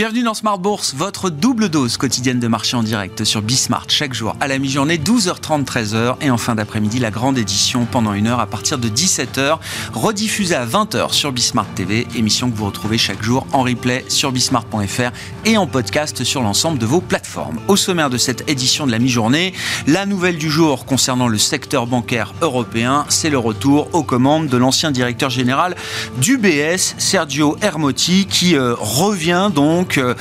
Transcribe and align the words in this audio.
Bienvenue 0.00 0.22
dans 0.22 0.32
Smart 0.32 0.58
Bourse, 0.58 0.94
votre 0.94 1.28
double 1.28 1.68
dose 1.68 1.98
quotidienne 1.98 2.40
de 2.40 2.48
marché 2.48 2.74
en 2.74 2.82
direct 2.82 3.24
sur 3.24 3.42
Bismart 3.42 3.84
chaque 3.88 4.14
jour 4.14 4.34
à 4.40 4.48
la 4.48 4.58
mi-journée 4.58 4.96
12h30 4.96 5.66
13h 5.66 6.16
et 6.22 6.30
en 6.30 6.38
fin 6.38 6.54
d'après-midi 6.54 6.98
la 6.98 7.10
grande 7.10 7.36
édition 7.36 7.84
pendant 7.84 8.14
une 8.14 8.26
heure 8.26 8.40
à 8.40 8.46
partir 8.46 8.78
de 8.78 8.88
17h 8.88 9.58
rediffusée 9.92 10.54
à 10.54 10.64
20h 10.64 11.12
sur 11.12 11.32
Bismart 11.32 11.66
TV, 11.74 12.06
émission 12.16 12.50
que 12.50 12.56
vous 12.56 12.64
retrouvez 12.64 12.96
chaque 12.96 13.22
jour 13.22 13.46
en 13.52 13.60
replay 13.60 14.06
sur 14.08 14.32
bismart.fr 14.32 15.10
et 15.44 15.58
en 15.58 15.66
podcast 15.66 16.24
sur 16.24 16.40
l'ensemble 16.40 16.78
de 16.78 16.86
vos 16.86 17.02
plateformes. 17.02 17.60
Au 17.68 17.76
sommaire 17.76 18.08
de 18.08 18.16
cette 18.16 18.48
édition 18.48 18.86
de 18.86 18.92
la 18.92 18.98
mi-journée, 18.98 19.52
la 19.86 20.06
nouvelle 20.06 20.38
du 20.38 20.48
jour 20.48 20.86
concernant 20.86 21.28
le 21.28 21.36
secteur 21.36 21.86
bancaire 21.86 22.32
européen, 22.40 23.04
c'est 23.10 23.28
le 23.28 23.36
retour 23.36 23.90
aux 23.92 24.02
commandes 24.02 24.46
de 24.46 24.56
l'ancien 24.56 24.92
directeur 24.92 25.28
général 25.28 25.76
d'UBS, 26.22 26.94
Sergio 26.96 27.58
Hermotti, 27.60 28.24
qui 28.24 28.56
euh, 28.56 28.74
revient 28.78 29.50
donc 29.54 29.89
euh, 29.98 30.14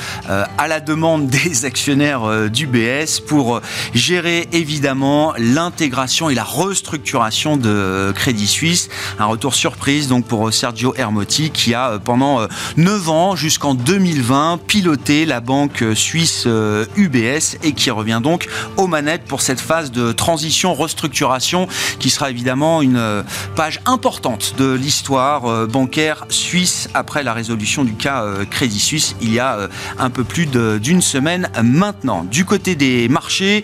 à 0.57 0.67
la 0.67 0.79
demande 0.79 1.27
des 1.29 1.65
actionnaires 1.65 2.23
euh, 2.23 2.49
d'UBS 2.49 3.19
pour 3.27 3.57
euh, 3.57 3.61
gérer 3.93 4.47
évidemment 4.51 5.33
l'intégration 5.37 6.29
et 6.29 6.35
la 6.35 6.43
restructuration 6.43 7.57
de 7.57 8.11
Crédit 8.15 8.47
Suisse. 8.47 8.89
Un 9.19 9.25
retour 9.25 9.53
surprise 9.53 10.07
donc 10.07 10.25
pour 10.25 10.51
Sergio 10.53 10.93
Hermotti 10.95 11.51
qui 11.51 11.73
a 11.73 11.99
pendant 11.99 12.47
9 12.77 13.09
ans 13.09 13.35
jusqu'en 13.35 13.73
2020 13.73 14.59
piloté 14.67 15.25
la 15.25 15.39
banque 15.39 15.83
suisse 15.93 16.47
UBS 16.95 17.57
et 17.63 17.73
qui 17.73 17.91
revient 17.91 18.19
donc 18.23 18.47
aux 18.77 18.87
manettes 18.87 19.25
pour 19.25 19.41
cette 19.41 19.59
phase 19.59 19.91
de 19.91 20.11
transition 20.11 20.73
restructuration 20.73 21.67
qui 21.99 22.09
sera 22.09 22.29
évidemment 22.29 22.81
une 22.81 23.23
page 23.55 23.79
importante 23.85 24.55
de 24.57 24.71
l'histoire 24.71 25.67
bancaire 25.67 26.25
suisse 26.29 26.89
après 26.93 27.23
la 27.23 27.33
résolution 27.33 27.83
du 27.83 27.93
cas 27.93 28.25
Crédit 28.49 28.79
Suisse 28.79 29.15
il 29.21 29.33
y 29.33 29.39
a 29.39 29.58
euh, 29.58 29.58
un 29.97 30.09
peu 30.09 30.23
plus 30.23 30.45
d'une 30.45 31.01
semaine 31.01 31.49
maintenant. 31.63 32.23
Du 32.23 32.45
côté 32.45 32.75
des 32.75 33.09
marchés, 33.09 33.63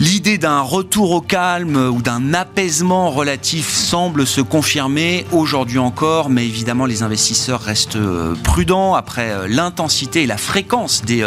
L'idée 0.00 0.38
d'un 0.38 0.62
retour 0.62 1.10
au 1.10 1.20
calme 1.20 1.76
ou 1.76 2.00
d'un 2.00 2.32
apaisement 2.32 3.10
relatif 3.10 3.68
semble 3.68 4.26
se 4.26 4.40
confirmer 4.40 5.26
aujourd'hui 5.30 5.76
encore, 5.76 6.30
mais 6.30 6.46
évidemment 6.46 6.86
les 6.86 7.02
investisseurs 7.02 7.60
restent 7.60 7.96
euh, 7.96 8.34
prudents 8.42 8.94
après 8.94 9.30
euh, 9.30 9.46
l'intensité 9.46 10.22
et 10.22 10.26
la 10.26 10.38
fréquence 10.38 11.02
des 11.04 11.22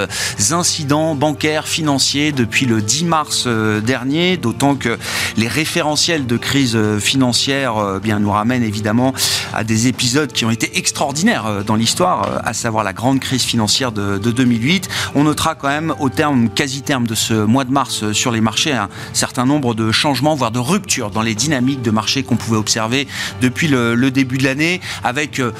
incidents 0.53 1.13
bancaires, 1.13 1.67
financiers 1.67 2.31
depuis 2.31 2.65
le 2.65 2.81
10 2.81 3.03
mars 3.03 3.47
dernier, 3.47 4.37
d'autant 4.37 4.73
que 4.73 4.97
les 5.37 5.47
référentiels 5.47 6.25
de 6.25 6.37
crise 6.37 6.77
financière 6.97 7.99
bien, 8.01 8.19
nous 8.19 8.31
ramènent 8.31 8.63
évidemment 8.63 9.13
à 9.53 9.63
des 9.63 9.87
épisodes 9.87 10.31
qui 10.31 10.45
ont 10.45 10.51
été 10.51 10.79
extraordinaires 10.79 11.63
dans 11.63 11.75
l'histoire, 11.75 12.41
à 12.43 12.53
savoir 12.53 12.83
la 12.83 12.93
grande 12.93 13.19
crise 13.19 13.43
financière 13.43 13.91
de, 13.91 14.17
2008. 14.17 14.89
On 15.13 15.25
notera 15.25 15.55
quand 15.55 15.67
même 15.67 15.93
au 15.99 16.09
terme, 16.09 16.49
quasi-terme 16.49 17.05
de 17.05 17.15
ce 17.15 17.33
mois 17.33 17.65
de 17.65 17.71
mars 17.71 18.11
sur 18.13 18.31
les 18.31 18.41
marchés, 18.41 18.62
un 18.71 18.89
certain 19.13 19.45
nombre 19.45 19.73
de 19.73 19.91
changements, 19.91 20.35
voire 20.35 20.51
de 20.51 20.59
ruptures 20.59 21.11
dans 21.11 21.21
les 21.21 21.35
dynamiques 21.35 21.81
de 21.81 21.91
marché 21.91 22.23
qu'on 22.23 22.35
pouvait 22.35 22.57
observer 22.57 23.07
depuis 23.41 23.67
le, 23.67 24.11
début 24.11 24.37
de 24.37 24.43
l'année, 24.43 24.81
avec 25.03 25.39
euh, 25.39 25.51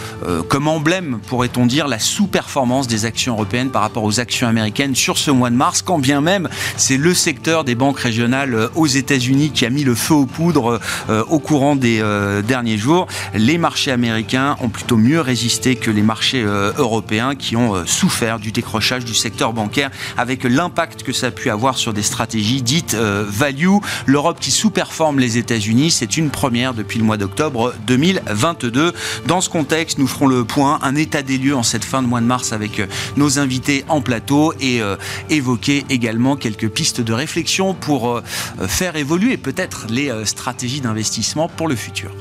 comme 0.48 0.68
emblème, 0.68 1.20
pourrait-on 1.28 1.66
dire, 1.66 1.88
la 1.88 2.00
sous-performance 2.00 2.88
des 2.88 3.06
actions 3.06 3.34
européennes 3.34 3.70
par 3.70 3.82
rapport 3.82 4.04
aux 4.04 4.20
actions 4.20 4.48
américaines 4.48 4.96
sur 4.96 5.18
ce 5.18 5.32
mois 5.32 5.50
de 5.50 5.56
mars, 5.56 5.82
quand 5.82 6.00
bien 6.00 6.22
même 6.22 6.50
c'est 6.78 6.98
le 6.98 7.14
secteur 7.14 7.64
des 7.64 7.76
banques 7.76 8.00
régionales 8.00 8.54
euh, 8.54 8.70
aux 8.76 8.88
États-Unis 8.88 9.52
qui 9.52 9.66
a 9.66 9.70
mis 9.70 9.84
le 9.84 9.96
feu 9.96 10.14
aux 10.14 10.26
poudres 10.26 10.80
euh, 11.10 11.24
au 11.30 11.40
courant 11.40 11.76
des 11.76 12.04
derniers 12.48 12.78
jours. 12.78 13.08
Les 13.34 13.58
marchés 13.58 13.92
américains 13.92 14.56
ont 14.62 14.70
plutôt 14.70 14.98
mieux 14.98 15.22
résisté 15.22 15.76
que 15.76 15.92
les 15.92 16.02
marchés 16.02 16.44
européens 16.44 17.36
qui 17.36 17.56
ont 17.56 17.86
souffert 17.86 18.40
du 18.40 18.52
décrochage 18.52 19.06
du 19.06 19.14
secteur 19.14 19.54
bancaire 19.54 19.90
avec 20.18 20.44
l'impact 20.44 21.04
que 21.04 21.14
ça 21.14 21.28
a 21.28 21.32
pu 21.32 21.50
avoir 21.50 21.78
sur 21.78 21.94
des 21.94 22.04
stratégies 22.04 22.62
dites 22.62 22.93
euh, 22.94 23.26
value. 23.28 23.78
L'Europe 24.06 24.40
qui 24.40 24.52
sous-performe 24.52 25.20
les 25.20 25.38
États-Unis, 25.38 25.92
c'est 25.92 26.18
une 26.18 26.30
première 26.30 26.74
depuis 26.74 27.00
le 27.00 27.06
mois 27.06 27.18
d'octobre 27.18 27.74
2022. 27.88 28.94
Dans 29.28 29.42
ce 29.42 29.50
contexte, 29.50 29.98
nous 29.98 30.08
ferons 30.08 30.28
le 30.28 30.44
point, 30.44 30.80
un 30.82 30.96
état 30.96 31.22
des 31.22 31.38
lieux 31.38 31.56
en 31.56 31.64
cette 31.64 31.86
fin 31.86 32.02
de 32.02 32.08
mois 32.08 32.22
de 32.22 32.26
mars 32.26 32.54
avec 32.54 32.80
euh, 32.80 32.88
nos 33.18 33.40
invités 33.40 33.86
en 33.88 34.02
plateau 34.02 34.54
et 34.60 34.82
euh, 34.82 34.96
évoquer 35.30 35.86
également 35.90 36.36
quelques 36.36 36.70
pistes 36.70 37.02
de 37.02 37.14
réflexion 37.14 37.74
pour 37.74 38.22
faire 38.68 38.96
évoluer 38.96 39.38
peut-être 39.38 39.86
les 39.90 40.12
stratégies 40.26 40.82
d'investissement 40.82 41.48
pour 41.48 41.68
le 41.68 41.76
futur. 41.76 42.12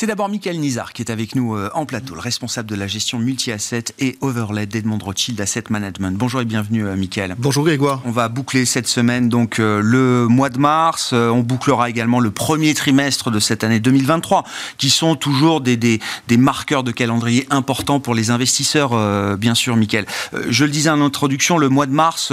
C'est 0.00 0.06
d'abord 0.06 0.28
Michael 0.28 0.60
Nizar 0.60 0.92
qui 0.92 1.02
est 1.02 1.10
avec 1.10 1.34
nous 1.34 1.56
euh, 1.56 1.70
en 1.74 1.84
plateau, 1.84 2.14
le 2.14 2.20
responsable 2.20 2.68
de 2.68 2.76
la 2.76 2.86
gestion 2.86 3.18
multi-asset 3.18 3.86
et 3.98 4.16
overlay 4.20 4.64
d'Edmond 4.64 4.98
Rothschild 5.02 5.40
Asset 5.40 5.64
Management. 5.70 6.16
Bonjour 6.16 6.40
et 6.40 6.44
bienvenue 6.44 6.86
euh, 6.86 6.94
Michael. 6.94 7.34
Bonjour 7.36 7.64
Grégoire. 7.64 8.00
On 8.04 8.12
va 8.12 8.28
boucler 8.28 8.64
cette 8.64 8.86
semaine 8.86 9.28
donc 9.28 9.58
euh, 9.58 9.80
le 9.82 10.28
mois 10.28 10.50
de 10.50 10.58
mars, 10.60 11.12
on 11.12 11.40
bouclera 11.40 11.90
également 11.90 12.20
le 12.20 12.30
premier 12.30 12.74
trimestre 12.74 13.32
de 13.32 13.40
cette 13.40 13.64
année 13.64 13.80
2023 13.80 14.44
qui 14.76 14.88
sont 14.88 15.16
toujours 15.16 15.60
des, 15.60 15.76
des, 15.76 15.98
des 16.28 16.36
marqueurs 16.36 16.84
de 16.84 16.92
calendrier 16.92 17.48
importants 17.50 17.98
pour 17.98 18.14
les 18.14 18.30
investisseurs 18.30 19.36
bien 19.36 19.56
sûr 19.56 19.74
Michael. 19.74 20.06
Je 20.48 20.64
le 20.64 20.70
disais 20.70 20.90
en 20.90 21.00
introduction, 21.00 21.58
le 21.58 21.70
mois 21.70 21.86
de 21.86 21.92
mars 21.92 22.32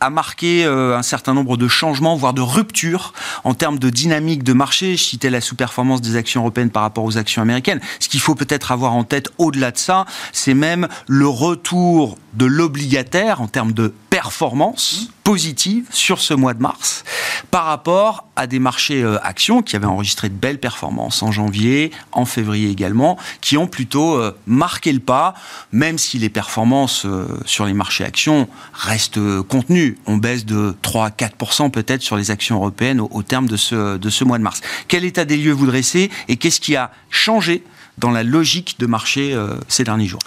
a 0.00 0.08
marqué 0.08 0.64
un 0.64 1.02
certain 1.02 1.34
nombre 1.34 1.58
de 1.58 1.68
changements 1.68 2.16
voire 2.16 2.32
de 2.32 2.40
ruptures 2.40 3.12
en 3.44 3.52
termes 3.52 3.78
de 3.78 3.90
dynamique 3.90 4.42
de 4.42 4.54
marché. 4.54 4.96
Je 4.96 5.02
citais 5.02 5.28
la 5.28 5.42
sous-performance 5.42 6.00
des 6.00 6.16
actions 6.16 6.40
européennes 6.40 6.70
par 6.70 6.82
rapport 6.82 6.93
aux 7.02 7.18
actions 7.18 7.42
américaines. 7.42 7.80
Ce 7.98 8.08
qu'il 8.08 8.20
faut 8.20 8.34
peut-être 8.34 8.72
avoir 8.72 8.92
en 8.92 9.04
tête 9.04 9.28
au-delà 9.38 9.70
de 9.70 9.78
ça, 9.78 10.04
c'est 10.32 10.54
même 10.54 10.88
le 11.06 11.26
retour 11.26 12.18
de 12.34 12.44
l'obligataire 12.44 13.40
en 13.40 13.48
termes 13.48 13.72
de 13.72 13.94
performance 14.24 15.10
positive 15.22 15.84
sur 15.90 16.18
ce 16.18 16.32
mois 16.32 16.54
de 16.54 16.62
mars 16.62 17.04
par 17.50 17.66
rapport 17.66 18.26
à 18.36 18.46
des 18.46 18.58
marchés 18.58 19.02
euh, 19.02 19.18
actions 19.22 19.60
qui 19.60 19.76
avaient 19.76 19.84
enregistré 19.84 20.30
de 20.30 20.34
belles 20.34 20.58
performances 20.58 21.22
en 21.22 21.30
janvier, 21.30 21.90
en 22.10 22.24
février 22.24 22.70
également, 22.70 23.18
qui 23.42 23.58
ont 23.58 23.66
plutôt 23.66 24.14
euh, 24.14 24.34
marqué 24.46 24.94
le 24.94 25.00
pas, 25.00 25.34
même 25.72 25.98
si 25.98 26.18
les 26.18 26.30
performances 26.30 27.04
euh, 27.04 27.26
sur 27.44 27.66
les 27.66 27.74
marchés 27.74 28.02
actions 28.02 28.48
restent 28.72 29.20
contenues. 29.42 29.98
On 30.06 30.16
baisse 30.16 30.46
de 30.46 30.74
3 30.80 31.04
à 31.04 31.10
4% 31.10 31.70
peut-être 31.70 32.00
sur 32.00 32.16
les 32.16 32.30
actions 32.30 32.56
européennes 32.56 33.00
au, 33.02 33.22
terme 33.22 33.46
de 33.46 33.58
ce, 33.58 33.98
de 33.98 34.08
ce 34.08 34.24
mois 34.24 34.38
de 34.38 34.42
mars. 34.42 34.62
Quel 34.88 35.04
état 35.04 35.26
des 35.26 35.36
lieux 35.36 35.52
vous 35.52 35.66
dressez 35.66 36.10
et 36.28 36.36
qu'est-ce 36.36 36.62
qui 36.62 36.76
a 36.76 36.90
changé 37.10 37.62
dans 37.98 38.10
la 38.10 38.22
logique 38.22 38.76
de 38.78 38.86
marché 38.86 39.38
ces 39.68 39.84
derniers 39.84 40.06
jours? 40.06 40.22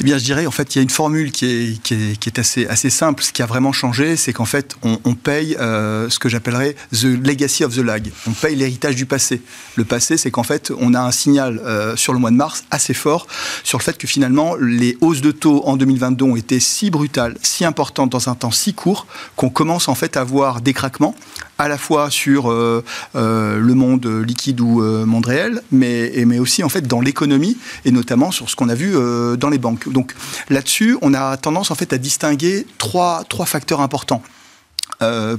Eh 0.00 0.04
bien, 0.04 0.18
je 0.18 0.24
dirais, 0.24 0.46
en 0.46 0.50
fait, 0.50 0.74
il 0.74 0.78
y 0.78 0.80
a 0.80 0.82
une 0.82 0.90
formule 0.90 1.30
qui 1.30 1.78
est, 1.90 2.38
assez, 2.38 2.90
simple. 2.90 3.22
Ce 3.22 3.32
qui 3.32 3.42
a 3.42 3.46
vraiment 3.46 3.72
changé, 3.72 4.16
c'est 4.16 4.32
qu'en 4.32 4.46
fait, 4.46 4.74
on, 4.82 4.98
on 5.04 5.14
paye 5.14 5.56
euh, 5.60 6.08
ce 6.08 6.18
que 6.18 6.28
j'appellerais 6.28 6.74
the 6.92 7.04
legacy 7.04 7.62
of 7.62 7.74
the 7.74 7.80
lag. 7.80 8.10
On 8.26 8.32
paye 8.32 8.56
l'héritage 8.56 8.96
du 8.96 9.06
passé. 9.06 9.42
Le 9.76 9.84
passé, 9.84 10.16
c'est 10.16 10.30
qu'en 10.30 10.42
fait, 10.42 10.72
on 10.80 10.94
a 10.94 11.00
un 11.00 11.12
signal 11.12 11.60
euh, 11.64 11.94
sur 11.94 12.14
le 12.14 12.18
mois 12.18 12.30
de 12.30 12.36
mars 12.36 12.64
assez 12.70 12.94
fort 12.94 13.26
sur 13.64 13.78
le 13.78 13.82
fait 13.82 13.98
que 13.98 14.06
finalement, 14.06 14.54
les 14.56 14.96
hausses 15.00 15.20
de 15.20 15.30
taux 15.30 15.62
en 15.66 15.76
2022 15.76 16.24
ont 16.24 16.36
été 16.36 16.60
si 16.60 16.90
brutales, 16.90 17.36
si 17.42 17.64
importantes 17.64 18.10
dans 18.10 18.28
un 18.28 18.34
temps 18.34 18.50
si 18.50 18.74
court, 18.74 19.06
qu'on 19.36 19.50
commence 19.50 19.88
en 19.88 19.94
fait 19.94 20.16
à 20.16 20.24
voir 20.24 20.60
des 20.60 20.72
craquements 20.72 21.14
à 21.62 21.68
la 21.68 21.78
fois 21.78 22.10
sur 22.10 22.50
euh, 22.50 22.84
euh, 23.14 23.56
le 23.56 23.74
monde 23.74 24.04
liquide 24.06 24.60
ou 24.60 24.82
euh, 24.82 25.06
monde 25.06 25.26
réel, 25.26 25.62
mais, 25.70 26.12
mais 26.26 26.40
aussi 26.40 26.64
en 26.64 26.68
fait 26.68 26.88
dans 26.88 27.00
l'économie 27.00 27.56
et 27.84 27.92
notamment 27.92 28.32
sur 28.32 28.50
ce 28.50 28.56
qu'on 28.56 28.68
a 28.68 28.74
vu 28.74 28.94
dans 29.38 29.48
les 29.48 29.58
banques. 29.58 29.88
Donc 29.88 30.14
là-dessus, 30.50 30.98
on 31.02 31.14
a 31.14 31.36
tendance 31.36 31.70
en 31.70 31.76
fait 31.76 31.92
à 31.92 31.98
distinguer 31.98 32.66
trois, 32.78 33.24
trois 33.28 33.46
facteurs 33.46 33.80
importants. 33.80 34.22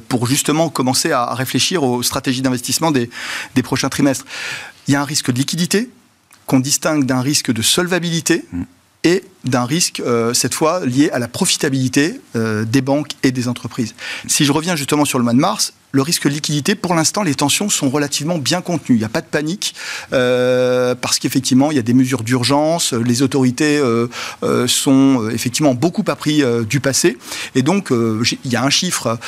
pour 0.10 0.28
justement 0.28 0.70
commencer 0.70 1.12
à 1.12 1.34
réfléchir 1.34 1.84
aux 1.84 2.04
stratégies 2.04 2.42
d'investissement 2.42 2.92
des, 2.92 3.10
des 3.56 3.64
prochains 3.64 3.90
trimestres. 3.90 4.26
Il 4.88 4.94
y 4.94 4.96
a 4.96 5.02
un 5.02 5.06
risque 5.06 5.32
de 5.32 5.38
liquidité 5.38 5.90
qu'on 6.48 6.60
distingue 6.60 7.06
d'un 7.06 7.22
risque 7.22 7.52
de 7.52 7.62
solvabilité. 7.62 8.46
Mmh 8.52 8.64
et 9.04 9.24
d'un 9.44 9.66
risque, 9.66 10.00
euh, 10.00 10.34
cette 10.34 10.54
fois, 10.54 10.86
lié 10.86 11.10
à 11.12 11.20
la 11.20 11.28
profitabilité 11.28 12.22
euh, 12.36 12.64
des 12.64 12.82
banques 12.82 13.12
et 13.24 13.32
des 13.32 13.48
entreprises. 13.48 13.96
Si 14.28 14.46
je 14.46 14.52
reviens 14.52 14.76
justement 14.76 15.06
sur 15.06 15.18
le 15.20 15.24
mois 15.24 15.34
de 15.34 15.40
mars, 15.40 15.74
le 15.94 16.02
risque 16.02 16.24
de 16.24 16.34
liquidité, 16.34 16.74
pour 16.74 16.96
l'instant, 16.96 17.22
les 17.22 17.36
tensions 17.36 17.70
sont 17.70 17.88
relativement 17.88 18.40
bien 18.40 18.62
contenues. 18.62 18.96
Il 18.96 19.00
n'y 19.00 19.06
a 19.06 19.10
pas 19.10 19.22
de 19.22 19.28
panique, 19.28 19.76
euh, 20.12 20.96
parce 20.96 21.20
qu'effectivement, 21.20 21.70
il 21.70 21.76
y 21.76 21.80
a 21.80 21.84
des 21.84 21.94
mesures 21.94 22.24
d'urgence, 22.24 22.94
les 22.94 23.22
autorités 23.22 23.78
euh, 23.78 24.08
euh, 24.42 24.68
sont 24.68 25.30
effectivement 25.32 25.76
beaucoup 25.76 26.04
appris 26.08 26.44
du 26.68 26.80
passé, 26.80 27.18
et 27.54 27.62
donc 27.62 27.92
il 27.92 28.52
y 28.52 28.56
a 28.56 28.64
un 28.64 28.72
chiffre 28.72 29.20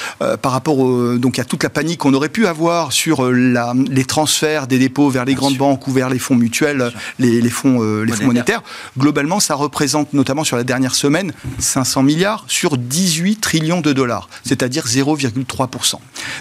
par 0.42 0.52
rapport 0.52 0.78
donc 1.18 1.38
à 1.38 1.44
toute 1.44 1.62
la 1.62 1.70
panique 1.70 2.00
qu'on 2.00 2.14
aurait 2.14 2.30
pu 2.30 2.48
avoir 2.48 2.92
sur 2.92 3.32
la, 3.32 3.74
les 3.88 4.06
transferts 4.06 4.66
des 4.66 4.80
dépôts 4.80 5.10
vers 5.10 5.26
les 5.26 5.36
grandes 5.36 5.58
banques 5.58 5.88
ou 5.88 5.92
vers 5.92 6.10
les 6.10 6.18
fonds 6.18 6.36
mutuels, 6.36 6.92
les, 7.20 7.42
fonds, 7.50 8.02
les 8.02 8.12
fonds 8.12 8.26
monétaires. 8.26 8.64
Globalement, 8.98 9.40
ça 9.40 9.54
représente 9.54 10.14
notamment 10.14 10.44
sur 10.44 10.58
la 10.58 10.64
dernière 10.64 10.96
semaine 10.96 11.32
500 11.60 12.02
milliards 12.02 12.46
sur 12.48 12.78
18 12.78 13.40
trillions 13.40 13.82
de 13.82 13.94
dollars, 13.94 14.30
c'est-à-dire 14.44 14.86
0,3%. 14.86 15.96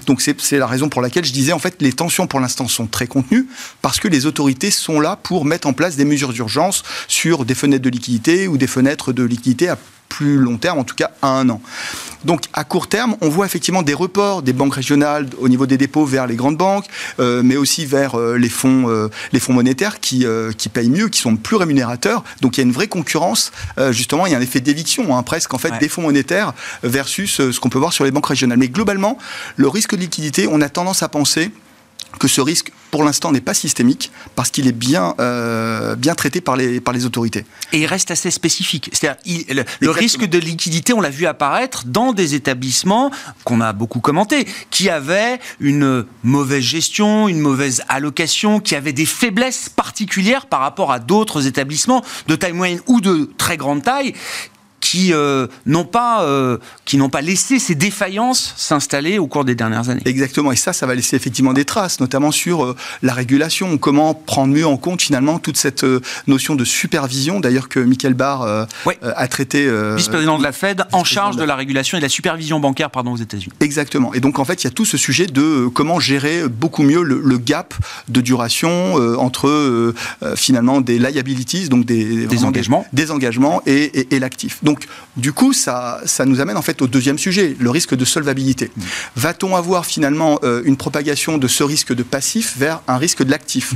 Donc 0.06 0.13
c'est 0.20 0.58
la 0.58 0.66
raison 0.66 0.88
pour 0.88 1.02
laquelle 1.02 1.24
je 1.24 1.32
disais 1.32 1.52
en 1.52 1.58
fait 1.58 1.76
les 1.80 1.92
tensions 1.92 2.26
pour 2.26 2.40
l'instant 2.40 2.68
sont 2.68 2.86
très 2.86 3.06
contenues 3.06 3.46
parce 3.82 4.00
que 4.00 4.08
les 4.08 4.26
autorités 4.26 4.70
sont 4.70 5.00
là 5.00 5.16
pour 5.22 5.44
mettre 5.44 5.68
en 5.68 5.72
place 5.72 5.96
des 5.96 6.04
mesures 6.04 6.32
d'urgence 6.32 6.82
sur 7.08 7.44
des 7.44 7.54
fenêtres 7.54 7.84
de 7.84 7.90
liquidité 7.90 8.48
ou 8.48 8.56
des 8.56 8.66
fenêtres 8.66 9.12
de 9.12 9.24
liquidité 9.24 9.68
à 9.68 9.78
plus 10.08 10.36
long 10.36 10.58
terme, 10.58 10.78
en 10.78 10.84
tout 10.84 10.94
cas 10.94 11.10
à 11.22 11.28
un 11.28 11.48
an. 11.48 11.60
Donc 12.24 12.44
à 12.52 12.64
court 12.64 12.88
terme, 12.88 13.16
on 13.20 13.28
voit 13.28 13.46
effectivement 13.46 13.82
des 13.82 13.94
reports 13.94 14.42
des 14.42 14.52
banques 14.52 14.74
régionales 14.74 15.26
au 15.38 15.48
niveau 15.48 15.66
des 15.66 15.76
dépôts 15.76 16.06
vers 16.06 16.26
les 16.26 16.36
grandes 16.36 16.56
banques, 16.56 16.86
euh, 17.20 17.42
mais 17.44 17.56
aussi 17.56 17.84
vers 17.84 18.18
euh, 18.18 18.36
les 18.38 18.48
fonds, 18.48 18.88
euh, 18.88 19.08
les 19.32 19.40
fonds 19.40 19.52
monétaires 19.52 20.00
qui, 20.00 20.26
qui 20.56 20.68
payent 20.68 20.90
mieux, 20.90 21.08
qui 21.08 21.20
sont 21.20 21.36
plus 21.36 21.56
rémunérateurs. 21.56 22.24
Donc 22.40 22.56
il 22.56 22.60
y 22.60 22.62
a 22.62 22.66
une 22.66 22.72
vraie 22.72 22.88
concurrence. 22.88 23.52
justement, 23.90 24.26
il 24.26 24.32
y 24.32 24.34
a 24.34 24.38
un 24.38 24.42
effet 24.42 24.60
d'éviction, 24.60 25.16
hein, 25.16 25.22
presque 25.22 25.52
en 25.54 25.58
fait, 25.58 25.78
des 25.78 25.88
fonds 25.88 26.02
monétaires 26.02 26.52
versus 26.82 27.36
ce 27.36 27.60
qu'on 27.60 27.68
peut 27.68 27.78
voir 27.78 27.92
sur 27.92 28.04
les 28.04 28.10
banques 28.10 28.26
régionales. 28.26 28.58
Mais 28.58 28.68
globalement, 28.68 29.18
le 29.56 29.68
risque 29.68 29.94
de 29.94 30.00
liquidité, 30.00 30.48
on 30.50 30.60
a 30.60 30.68
tendance 30.68 31.02
à 31.02 31.08
penser 31.08 31.50
que 32.18 32.28
ce 32.28 32.40
risque, 32.40 32.70
pour 32.90 33.04
l'instant, 33.04 33.32
n'est 33.32 33.40
pas 33.40 33.54
systémique 33.54 34.10
parce 34.36 34.50
qu'il 34.50 34.66
est 34.66 34.72
bien, 34.72 35.14
euh, 35.20 35.96
bien 35.96 36.14
traité 36.14 36.40
par 36.40 36.56
les, 36.56 36.80
par 36.80 36.94
les 36.94 37.06
autorités. 37.06 37.44
Et 37.72 37.80
il 37.80 37.86
reste 37.86 38.10
assez 38.10 38.30
spécifique. 38.30 38.90
C'est-à-dire, 38.92 39.64
le, 39.80 39.90
risque 39.90 40.24
de 40.24 40.38
liquidité, 40.38 40.92
on 40.92 41.00
l'a 41.00 41.10
vu 41.10 41.26
apparaître 41.26 41.84
dans 41.86 42.12
des 42.12 42.34
établissements 42.34 43.10
qu'on 43.44 43.60
a 43.60 43.72
beaucoup 43.72 44.00
commentés, 44.00 44.46
qui 44.70 44.90
avaient 44.90 45.40
une 45.60 46.04
mauvaise 46.22 46.62
gestion, 46.62 47.28
une 47.28 47.40
mauvaise 47.40 47.82
allocation, 47.88 48.60
qui 48.60 48.74
avaient 48.74 48.92
des 48.92 49.06
faiblesses 49.06 49.68
particulières 49.68 50.46
par 50.46 50.60
rapport 50.60 50.92
à 50.92 50.98
d'autres 50.98 51.46
établissements 51.46 52.04
de 52.28 52.36
taille 52.36 52.52
moyenne 52.52 52.80
ou 52.86 53.00
de 53.00 53.30
très 53.38 53.56
grande 53.56 53.82
taille, 53.82 54.14
qui 54.84 55.14
euh, 55.14 55.46
n'ont 55.64 55.86
pas 55.86 56.24
euh, 56.24 56.58
qui 56.84 56.98
n'ont 56.98 57.08
pas 57.08 57.22
laissé 57.22 57.58
ces 57.58 57.74
défaillances 57.74 58.52
s'installer 58.58 59.18
au 59.18 59.26
cours 59.26 59.46
des 59.46 59.54
dernières 59.54 59.88
années. 59.88 60.02
Exactement, 60.04 60.52
et 60.52 60.56
ça, 60.56 60.74
ça 60.74 60.86
va 60.86 60.94
laisser 60.94 61.16
effectivement 61.16 61.54
des 61.54 61.64
traces, 61.64 62.00
notamment 62.00 62.30
sur 62.30 62.64
euh, 62.64 62.76
la 63.02 63.14
régulation. 63.14 63.78
Comment 63.78 64.12
prendre 64.12 64.52
mieux 64.52 64.66
en 64.66 64.76
compte 64.76 65.00
finalement 65.00 65.38
toute 65.38 65.56
cette 65.56 65.86
notion 66.26 66.54
de 66.54 66.64
supervision, 66.66 67.40
d'ailleurs 67.40 67.70
que 67.70 67.80
Michael 67.80 68.12
Barr 68.12 68.42
a 68.42 69.28
traité. 69.28 69.66
Vice-président 69.96 70.36
de 70.36 70.42
la 70.42 70.52
Fed 70.52 70.84
en 70.92 71.02
charge 71.02 71.36
de 71.36 71.44
la 71.44 71.56
régulation 71.56 71.96
et 71.96 72.00
de 72.00 72.04
la 72.04 72.10
supervision 72.10 72.60
bancaire, 72.60 72.90
pardon, 72.90 73.12
aux 73.12 73.16
États-Unis. 73.16 73.54
Exactement. 73.60 74.12
Et 74.12 74.20
donc 74.20 74.38
en 74.38 74.44
fait, 74.44 74.62
il 74.62 74.64
y 74.64 74.68
a 74.68 74.70
tout 74.70 74.84
ce 74.84 74.98
sujet 74.98 75.26
de 75.26 75.66
comment 75.68 75.98
gérer 75.98 76.46
beaucoup 76.46 76.82
mieux 76.82 77.02
le, 77.02 77.38
gap 77.38 77.74
de 78.08 78.20
duration 78.20 78.94
entre 79.18 79.94
finalement 80.36 80.82
des 80.82 80.98
liabilities, 80.98 81.70
donc 81.70 81.86
des, 81.86 82.26
des 82.26 82.44
engagements, 82.44 82.86
des, 82.92 83.10
engagements 83.10 83.62
et, 83.64 84.00
et, 84.00 84.14
et 84.14 84.18
l'actif. 84.18 84.58
Donc 84.62 84.73
donc, 84.74 84.86
du 85.16 85.32
coup, 85.32 85.52
ça, 85.52 86.02
nous 86.26 86.40
amène 86.40 86.56
en 86.56 86.62
fait 86.62 86.82
au 86.82 86.88
deuxième 86.88 87.16
sujet, 87.16 87.54
le 87.60 87.70
risque 87.70 87.94
de 87.94 88.04
solvabilité. 88.04 88.72
Va-t-on 89.14 89.54
avoir 89.54 89.86
finalement 89.86 90.40
euh, 90.42 90.62
une 90.64 90.76
propagation 90.76 91.38
de 91.38 91.46
ce 91.46 91.62
risque 91.62 91.94
de 91.94 92.02
passif 92.02 92.56
vers 92.56 92.82
un 92.88 92.96
risque 92.96 93.22
de 93.22 93.30
l'actif? 93.30 93.74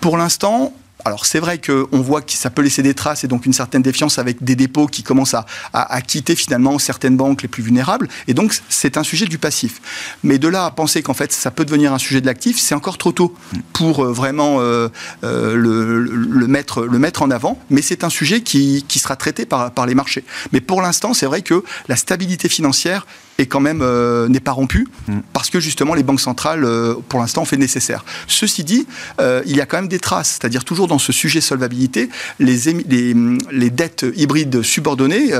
Pour 0.00 0.16
l'instant, 0.16 0.74
alors 1.04 1.26
c'est 1.26 1.40
vrai 1.40 1.60
qu'on 1.60 2.00
voit 2.00 2.22
que 2.22 2.32
ça 2.32 2.50
peut 2.50 2.62
laisser 2.62 2.82
des 2.82 2.94
traces 2.94 3.24
et 3.24 3.28
donc 3.28 3.46
une 3.46 3.52
certaine 3.52 3.82
défiance 3.82 4.18
avec 4.18 4.42
des 4.42 4.56
dépôts 4.56 4.86
qui 4.86 5.02
commencent 5.02 5.34
à, 5.34 6.02
quitter 6.02 6.34
finalement 6.34 6.78
certaines 6.78 7.16
banques 7.16 7.42
les 7.42 7.48
plus 7.48 7.62
vulnérables. 7.62 8.08
Et 8.28 8.34
donc 8.34 8.54
c'est 8.68 8.96
un 8.96 9.02
sujet 9.02 9.26
du 9.26 9.38
passif. 9.38 9.80
Mais 10.22 10.38
de 10.38 10.48
là 10.48 10.66
à 10.66 10.70
penser 10.70 11.02
qu'en 11.02 11.14
fait 11.14 11.32
ça 11.32 11.50
peut 11.50 11.64
devenir 11.64 11.92
un 11.92 11.98
sujet 11.98 12.20
de 12.20 12.26
l'actif, 12.26 12.58
c'est 12.58 12.74
encore 12.74 12.98
trop 12.98 13.12
tôt 13.12 13.34
pour 13.72 14.04
euh, 14.04 14.12
vraiment 14.12 14.60
euh, 14.60 14.88
euh, 15.24 15.54
le, 15.54 16.46
mettre, 16.46 16.82
le 16.82 16.98
mettre 16.98 17.22
en 17.22 17.30
avant. 17.30 17.58
Mais 17.70 17.82
c'est 17.82 18.04
un 18.04 18.10
sujet 18.10 18.42
qui, 18.42 18.84
sera 18.88 19.16
traité 19.16 19.46
par, 19.46 19.72
par 19.72 19.86
les 19.86 19.94
marchés. 19.94 20.24
Mais 20.52 20.60
pour 20.60 20.82
l'instant, 20.82 21.14
c'est 21.14 21.26
vrai 21.26 21.42
que 21.42 21.64
la 21.88 21.96
stabilité 21.96 22.48
financière 22.48 23.06
est 23.42 23.46
quand 23.46 23.60
même 23.60 23.80
euh, 23.82 24.28
n'est 24.28 24.40
pas 24.40 24.52
rompu 24.52 24.88
mm. 25.08 25.18
parce 25.32 25.50
que 25.50 25.60
justement 25.60 25.94
les 25.94 26.02
banques 26.02 26.20
centrales 26.20 26.64
euh, 26.64 26.94
pour 27.08 27.20
l'instant 27.20 27.42
ont 27.42 27.44
fait 27.44 27.56
le 27.56 27.62
nécessaire. 27.62 28.04
Ceci 28.26 28.64
dit, 28.64 28.86
euh, 29.20 29.42
il 29.46 29.56
y 29.56 29.60
a 29.60 29.66
quand 29.66 29.76
même 29.76 29.88
des 29.88 29.98
traces, 29.98 30.38
c'est-à-dire 30.40 30.64
toujours 30.64 30.88
dans 30.88 30.98
ce 30.98 31.12
sujet 31.12 31.40
solvabilité, 31.40 32.08
les, 32.38 32.56
les, 32.88 33.14
les 33.50 33.70
dettes 33.70 34.06
hybrides 34.16 34.62
subordonnées, 34.62 35.32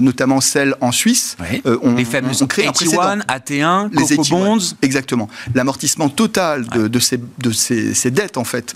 notamment 0.00 0.40
celles 0.40 0.74
en 0.80 0.92
Suisse, 0.92 1.36
ont, 1.64 1.94
les 1.96 2.04
fameuses 2.04 2.44
créé 2.48 2.66
un 2.66 2.72
AT1, 2.72 3.90
les 3.92 4.16
Coco 4.16 4.28
Bonds. 4.30 4.58
Exactement. 4.82 5.28
L'amortissement 5.54 6.08
total 6.08 6.66
de, 6.66 6.88
de, 6.88 6.98
ces, 6.98 7.18
de 7.38 7.50
ces, 7.50 7.94
ces, 7.94 8.10
dettes 8.10 8.36
en 8.36 8.44
fait 8.44 8.74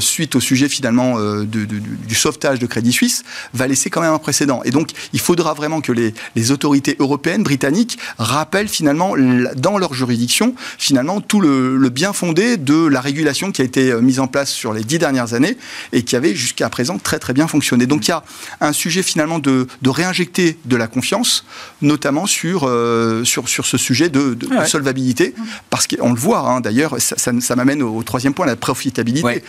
suite 0.00 0.34
au 0.34 0.40
sujet 0.40 0.68
finalement 0.68 1.18
du 1.44 2.14
sauvetage 2.14 2.58
de 2.58 2.66
Crédit 2.66 2.92
Suisse 2.92 3.22
va 3.54 3.66
laisser 3.66 3.90
quand 3.90 4.00
même 4.00 4.12
un 4.12 4.18
précédent. 4.18 4.62
Et 4.64 4.70
donc 4.70 4.90
il 5.12 5.20
faudra 5.20 5.54
vraiment 5.54 5.80
que 5.80 5.92
les, 5.92 6.14
les 6.34 6.50
autorités 6.50 6.96
européennes, 6.98 7.42
britanniques 7.42 7.98
rappellent 8.18 8.68
finalement 8.68 9.14
dans 9.56 9.78
leur 9.78 9.94
juridiction 9.94 10.54
finalement 10.78 11.20
tout 11.20 11.40
le, 11.40 11.88
bien 11.88 12.12
fondé 12.12 12.56
de 12.56 12.86
la 12.86 13.00
régulation 13.00 13.52
qui 13.52 13.62
a 13.62 13.64
été 13.64 13.90
euh, 13.90 14.00
mise 14.00 14.20
en 14.20 14.26
place 14.26 14.50
sur 14.50 14.72
les 14.72 14.84
dix 14.84 14.98
dernières 14.98 15.34
années 15.34 15.56
et 15.92 16.02
qui 16.02 16.16
avait 16.16 16.34
jusqu'à 16.34 16.68
présent 16.68 16.98
très 16.98 17.18
très 17.18 17.32
bien 17.32 17.46
fonctionné. 17.46 17.86
Donc 17.86 18.06
il 18.06 18.10
y 18.10 18.12
a 18.12 18.22
un 18.60 18.72
sujet 18.72 19.02
finalement 19.02 19.38
de, 19.38 19.66
réinjecter 19.86 20.58
de 20.64 20.76
la 20.76 20.88
confiance, 20.88 21.44
notamment 21.80 22.26
sur, 22.26 22.64
euh, 22.64 23.24
sur, 23.24 23.48
sur 23.48 23.64
ce 23.64 23.78
sujet 23.78 24.08
de, 24.08 24.36
solvabilité, 24.66 25.34
parce 25.70 25.86
qu'on 25.86 26.12
le 26.12 26.18
voit 26.18 26.40
hein, 26.40 26.60
d'ailleurs, 26.60 26.96
ça, 26.98 27.56
m'amène 27.56 27.82
au, 27.82 28.02
troisième 28.02 28.34
point, 28.34 28.46
la 28.46 28.56
profitabilité 28.56 29.42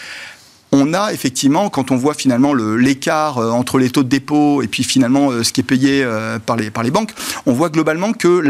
on 0.78 0.94
a 0.94 1.12
effectivement, 1.12 1.70
quand 1.70 1.92
on 1.92 1.96
voit 1.96 2.14
finalement 2.14 2.54
l'écart 2.54 3.40
euh, 3.40 3.50
entre 3.50 3.80
les 3.80 3.90
taux 3.90 4.04
de 4.04 4.10
dépôt 4.10 4.62
et 4.62 4.68
puis 4.68 4.84
finalement 4.84 5.32
euh, 5.32 5.44
ce 5.44 5.52
qui 5.52 5.62
est 5.62 5.64
payé 5.64 6.04
euh, 6.04 6.40
par 6.40 6.56
les, 6.56 6.92
banques, 6.92 7.14
on 7.46 7.54
voit 7.54 7.70
globalement 7.70 8.14
que 8.14 8.42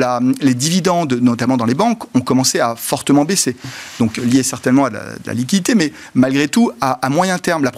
les 0.42 0.54
dividendes, 0.54 1.14
notamment 1.14 1.58
dans 1.58 1.66
les 1.66 1.74
banques, 1.74 2.04
ont 2.16 2.22
commencé 2.22 2.60
à 2.60 2.76
fortement 2.76 3.26
baisser. 3.26 3.56
Donc 4.00 4.18
lié 4.18 4.44
certainement 4.44 4.86
à 4.86 4.90
la, 4.90 5.34
liquidité, 5.34 5.76
mais 5.76 5.92
malgré 6.14 6.48
tout, 6.48 6.72
à, 6.82 7.10
moyen 7.10 7.38
terme, 7.38 7.64
la 7.64 7.72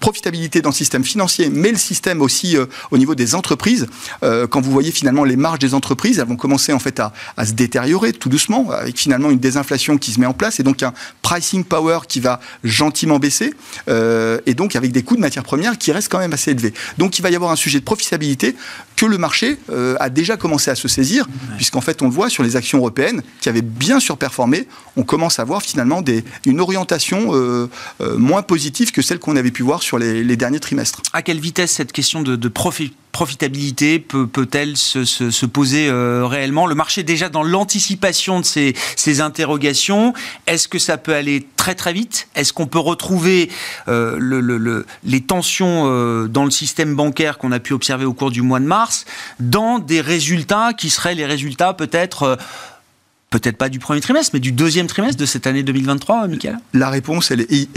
profitabilité 0.00 0.62
dans 0.62 0.70
le 0.70 0.74
système 0.74 1.04
financier, 1.04 1.50
mais 1.50 1.70
le 1.70 1.78
système 1.78 2.22
aussi 2.22 2.56
au 2.90 2.98
niveau 2.98 3.14
des 3.14 3.34
entreprises, 3.34 3.86
quand 4.22 4.60
vous 4.60 4.70
voyez 4.70 4.90
finalement 4.90 5.24
les 5.24 5.36
marges 5.36 5.58
des 5.58 5.74
entreprises, 5.74 6.18
elles 6.18 6.28
vont 6.28 6.36
commencer 6.36 6.72
en 6.72 6.78
fait 6.78 7.00
à, 7.00 7.12
à 7.36 7.44
se 7.44 7.52
détériorer 7.52 8.12
tout 8.12 8.28
doucement, 8.28 8.70
avec 8.70 8.98
finalement 8.98 9.30
une 9.30 9.38
désinflation 9.38 9.98
qui 9.98 10.12
se 10.12 10.20
met 10.20 10.26
en 10.26 10.34
place 10.34 10.60
et 10.60 10.62
donc 10.62 10.82
un 10.82 10.92
pricing 11.22 11.64
power 11.64 12.00
qui 12.08 12.20
va 12.20 12.40
gentiment 12.64 13.18
baisser. 13.18 13.54
Euh, 13.88 14.38
et 14.46 14.54
donc 14.54 14.76
avec 14.76 14.92
des 14.92 15.02
coûts 15.02 15.16
de 15.16 15.20
matières 15.20 15.44
premières 15.44 15.78
qui 15.78 15.92
restent 15.92 16.10
quand 16.10 16.18
même 16.18 16.32
assez 16.32 16.50
élevés. 16.50 16.74
Donc 16.98 17.18
il 17.18 17.22
va 17.22 17.30
y 17.30 17.36
avoir 17.36 17.50
un 17.50 17.56
sujet 17.56 17.80
de 17.80 17.84
profitabilité 17.84 18.54
que 18.96 19.06
le 19.06 19.18
marché 19.18 19.58
euh, 19.70 19.96
a 20.00 20.10
déjà 20.10 20.36
commencé 20.36 20.70
à 20.70 20.74
se 20.74 20.88
saisir, 20.88 21.26
puisqu'en 21.56 21.80
fait 21.80 22.02
on 22.02 22.06
le 22.06 22.12
voit 22.12 22.28
sur 22.28 22.42
les 22.42 22.56
actions 22.56 22.78
européennes 22.78 23.22
qui 23.40 23.48
avaient 23.48 23.62
bien 23.62 24.00
surperformé, 24.00 24.66
on 24.96 25.02
commence 25.02 25.38
à 25.38 25.44
voir 25.44 25.62
finalement 25.62 26.02
des, 26.02 26.24
une 26.46 26.60
orientation 26.60 27.30
euh, 27.34 27.68
moins 28.16 28.42
positive 28.42 28.92
que 28.92 29.02
celle 29.02 29.18
qu'on 29.18 29.36
avait 29.36 29.50
pu 29.50 29.62
voir 29.62 29.82
sur 29.82 29.98
les, 29.98 30.36
derniers 30.36 30.60
trimestres. 30.60 31.02
À 31.12 31.22
quelle 31.22 31.40
vitesse 31.40 31.72
cette 31.72 31.92
question 31.92 32.22
de, 32.22 32.36
de 32.36 32.48
profit 32.48 32.94
profitabilité 33.12 33.98
peut, 33.98 34.26
peut-elle 34.26 34.76
se, 34.76 35.04
se, 35.04 35.46
poser 35.46 35.88
euh, 35.88 36.26
réellement? 36.26 36.66
Le 36.66 36.74
marché 36.74 37.02
déjà 37.02 37.28
dans 37.28 37.42
l'anticipation 37.42 38.40
de 38.40 38.44
ces, 38.44 39.20
interrogations, 39.20 40.14
est-ce 40.46 40.68
que 40.68 40.78
ça 40.78 40.96
peut 40.96 41.14
aller 41.14 41.46
très 41.56 41.74
très 41.74 41.92
vite? 41.92 42.28
Est-ce 42.36 42.52
qu'on 42.52 42.66
peut 42.66 42.78
retrouver 42.78 43.50
euh, 43.88 44.16
le, 44.18 44.40
le, 44.40 44.86
les 45.04 45.20
tensions 45.20 45.84
euh, 45.86 46.28
dans 46.28 46.44
le 46.44 46.50
système 46.50 46.94
bancaire 46.94 47.38
qu'on 47.38 47.52
a 47.52 47.60
pu 47.60 47.72
observer 47.72 48.04
au 48.04 48.14
cours 48.14 48.30
du 48.30 48.42
mois 48.42 48.60
de 48.60 48.64
mars 48.64 49.04
dans 49.40 49.78
des 49.78 50.00
résultats 50.00 50.72
qui 50.72 50.90
seraient 50.90 51.14
les 51.14 51.26
résultats 51.26 51.74
peut-être 51.74 52.38
peut-être 53.30 53.56
pas 53.56 53.68
du 53.68 53.78
premier 53.78 54.00
trimestre, 54.00 54.32
mais 54.34 54.40
du 54.40 54.50
deuxième 54.50 54.88
trimestre 54.88 55.16
de 55.16 55.24
cette 55.24 55.46
année 55.46 55.62
2023, 55.62 56.26
Michael? 56.26 56.58
La 56.74 56.90
réponse, 56.90 57.30
elle 57.30 57.42
est 57.42 57.68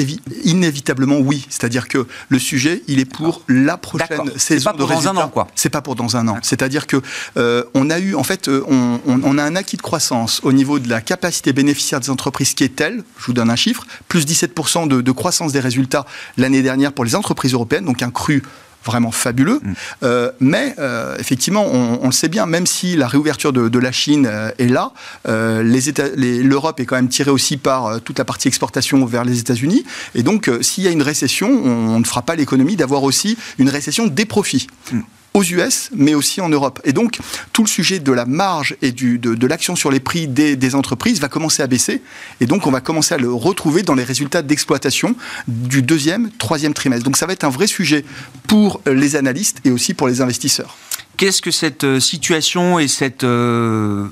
inévitablement 0.43 1.19
oui. 1.19 1.45
C'est-à-dire 1.47 1.87
que 1.87 2.07
le 2.29 2.39
sujet, 2.39 2.81
il 2.87 2.99
est 2.99 3.05
pour 3.05 3.43
la 3.47 3.77
prochaine 3.77 4.31
saison 4.35 4.71
pas 4.71 4.77
pour 4.77 4.87
dans 4.87 5.07
un 5.07 5.17
an, 5.17 5.29
quoi. 5.29 5.47
C'est 5.53 5.69
pas 5.69 5.81
pour 5.81 5.95
dans 5.95 6.17
un 6.17 6.27
an. 6.27 6.39
C'est-à-dire 6.41 6.87
que 6.87 6.97
euh, 7.37 7.63
on 7.75 7.91
a 7.91 7.99
eu, 7.99 8.15
en 8.15 8.23
fait, 8.23 8.47
euh, 8.47 8.63
on, 8.67 8.99
on, 9.05 9.37
a 9.37 9.43
un 9.43 9.55
acquis 9.55 9.77
de 9.77 9.83
croissance 9.83 10.41
au 10.43 10.53
niveau 10.53 10.79
de 10.79 10.89
la 10.89 11.01
capacité 11.01 11.53
bénéficiaire 11.53 11.99
des 11.99 12.09
entreprises 12.09 12.55
qui 12.55 12.63
est 12.63 12.75
telle, 12.75 13.03
je 13.19 13.25
vous 13.27 13.33
donne 13.33 13.51
un 13.51 13.55
chiffre, 13.55 13.85
plus 14.07 14.25
17% 14.25 14.87
de, 14.87 15.01
de 15.01 15.11
croissance 15.11 15.51
des 15.51 15.59
résultats 15.59 16.07
l'année 16.37 16.63
dernière 16.63 16.93
pour 16.93 17.05
les 17.05 17.15
entreprises 17.15 17.53
européennes, 17.53 17.85
donc 17.85 18.01
un 18.01 18.09
cru 18.09 18.41
vraiment 18.83 19.11
fabuleux. 19.11 19.59
Mm. 19.63 19.73
Euh, 20.03 20.31
mais 20.39 20.75
euh, 20.79 21.15
effectivement, 21.19 21.65
on, 21.65 22.05
le 22.05 22.11
sait 22.11 22.29
bien, 22.29 22.45
même 22.45 22.65
si 22.65 22.95
la 22.95 23.07
réouverture 23.07 23.53
de, 23.53 23.79
la 23.79 23.91
Chine 23.91 24.27
euh, 24.29 24.51
est 24.59 24.67
là, 24.67 24.93
l'Europe 25.25 26.79
est 26.79 26.85
quand 26.85 26.95
même 26.95 27.09
tirée 27.09 27.31
aussi 27.31 27.57
par 27.57 28.01
toute 28.01 28.17
la 28.17 28.25
partie 28.25 28.47
exportation 28.47 29.05
vers 29.05 29.25
les 29.25 29.39
États-Unis. 29.39 29.83
Et 30.15 30.23
donc, 30.23 30.49
s'il 30.61 30.83
y 30.83 30.87
a 30.87 30.91
une 30.91 31.01
récession, 31.01 31.49
on, 31.49 31.99
ne 31.99 32.05
fera 32.05 32.21
pas 32.21 32.35
l'économie 32.35 32.75
d'avoir 32.75 33.03
aussi 33.03 33.37
une 33.57 33.69
récession 33.69 34.07
des 34.07 34.25
profits. 34.25 34.67
Mm 34.91 34.99
aux 35.33 35.43
US, 35.43 35.89
mais 35.95 36.13
aussi 36.13 36.41
en 36.41 36.49
Europe. 36.49 36.79
Et 36.83 36.93
donc, 36.93 37.19
tout 37.53 37.63
le 37.63 37.67
sujet 37.67 37.99
de 37.99 38.11
la 38.11 38.25
marge 38.25 38.75
et 38.81 38.91
du, 38.91 39.17
de, 39.17 39.47
l'action 39.47 39.75
sur 39.75 39.91
les 39.91 39.99
prix 39.99 40.27
des, 40.27 40.75
entreprises 40.75 41.19
va 41.19 41.27
commencer 41.27 41.63
à 41.63 41.67
baisser. 41.67 42.01
Et 42.39 42.45
donc, 42.45 42.67
on 42.67 42.71
va 42.71 42.81
commencer 42.81 43.15
à 43.15 43.17
le 43.17 43.31
retrouver 43.31 43.83
dans 43.83 43.95
les 43.95 44.03
résultats 44.03 44.41
d'exploitation 44.41 45.15
du 45.47 45.81
deuxième, 45.81 46.29
troisième 46.37 46.73
trimestre. 46.73 47.05
Donc, 47.05 47.17
ça 47.17 47.25
va 47.25 47.33
être 47.33 47.43
un 47.43 47.49
vrai 47.49 47.67
sujet 47.67 48.05
pour 48.47 48.81
les 48.85 49.15
analystes 49.15 49.59
et 49.65 49.71
aussi 49.71 49.93
pour 49.93 50.07
les 50.07 50.21
investisseurs. 50.21 50.77
Qu'est-ce 51.17 51.43
que 51.43 51.51
cette 51.51 51.83
euh, 51.83 51.99
situation 51.99 52.79
et 52.79 52.87
cette 52.87 53.23
euh, 53.23 54.07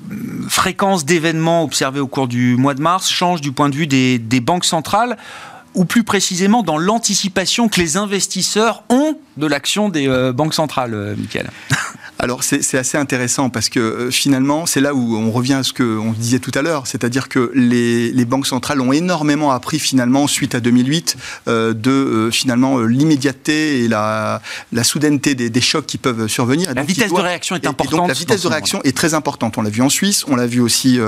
fréquence 0.48 1.04
d'événements 1.04 1.64
observés 1.64 2.00
au 2.00 2.08
cours 2.08 2.28
du 2.28 2.56
mois 2.58 2.76
de 2.76 2.82
mars 2.82 3.10
change 3.10 3.42
du 3.42 3.52
point 3.52 3.70
de 3.70 3.76
vue 3.76 3.88
des, 3.88 4.20
des 4.20 4.40
banques 4.40 4.66
centrales? 4.66 5.18
Ou 5.74 5.86
plus 5.86 6.04
précisément 6.04 6.64
dans 6.64 6.78
l'anticipation 6.78 7.70
que 7.70 7.80
les 7.80 7.98
investisseurs 7.98 8.84
ont 8.90 9.18
de 9.38 9.48
l'action 9.48 9.90
des 9.90 10.08
euh, 10.08 10.34
banques 10.34 10.54
centrales, 10.54 10.94
euh, 10.94 11.16
Michael 11.16 11.50
Alors 12.22 12.44
c'est 12.44 12.78
assez 12.78 13.00
intéressant 13.00 13.50
parce 13.50 13.68
que 13.68 13.80
euh, 13.80 14.12
finalement 14.12 14.68
c'est 14.68 14.80
là 14.80 14.94
où 14.94 15.18
on 15.18 15.32
revient 15.32 15.56
à 15.56 15.64
ce 15.64 15.74
qu'on 15.74 16.12
disait 16.12 16.38
tout 16.38 16.52
à 16.54 16.62
l'heure, 16.62 16.86
c'est-à-dire 16.86 17.30
que 17.30 17.52
les, 17.56 18.26
banques 18.26 18.46
centrales 18.46 18.80
ont 18.80 18.94
énormément 18.94 19.52
appris 19.52 19.80
finalement 19.80 20.28
suite 20.28 20.54
à 20.54 20.60
2008 20.60 21.18
de 21.48 22.30
finalement 22.32 22.80
l'immédiateté 22.80 23.84
et 23.84 23.88
la, 23.88 24.42
la 24.72 24.84
soudaineté 24.84 25.34
des, 25.34 25.62
chocs 25.62 25.88
qui 25.88 25.98
peuvent 25.98 26.28
survenir. 26.28 26.72
La 26.76 26.84
vitesse 26.84 27.12
de 27.12 27.20
réaction 27.20 27.56
est 27.56 27.66
importante. 27.66 28.00
donc 28.02 28.08
la 28.08 28.14
vitesse 28.14 28.44
de 28.44 28.48
réaction 28.48 28.82
est 28.84 28.96
très 28.96 29.16
importante. 29.16 29.58
On 29.58 29.64
l'a 29.64 29.72
vu 29.72 29.82
en 29.82 29.90
Suisse, 29.90 30.24
on 30.28 30.36
l'a 30.36 30.46
vu 30.46 30.62
aussi 30.62 31.00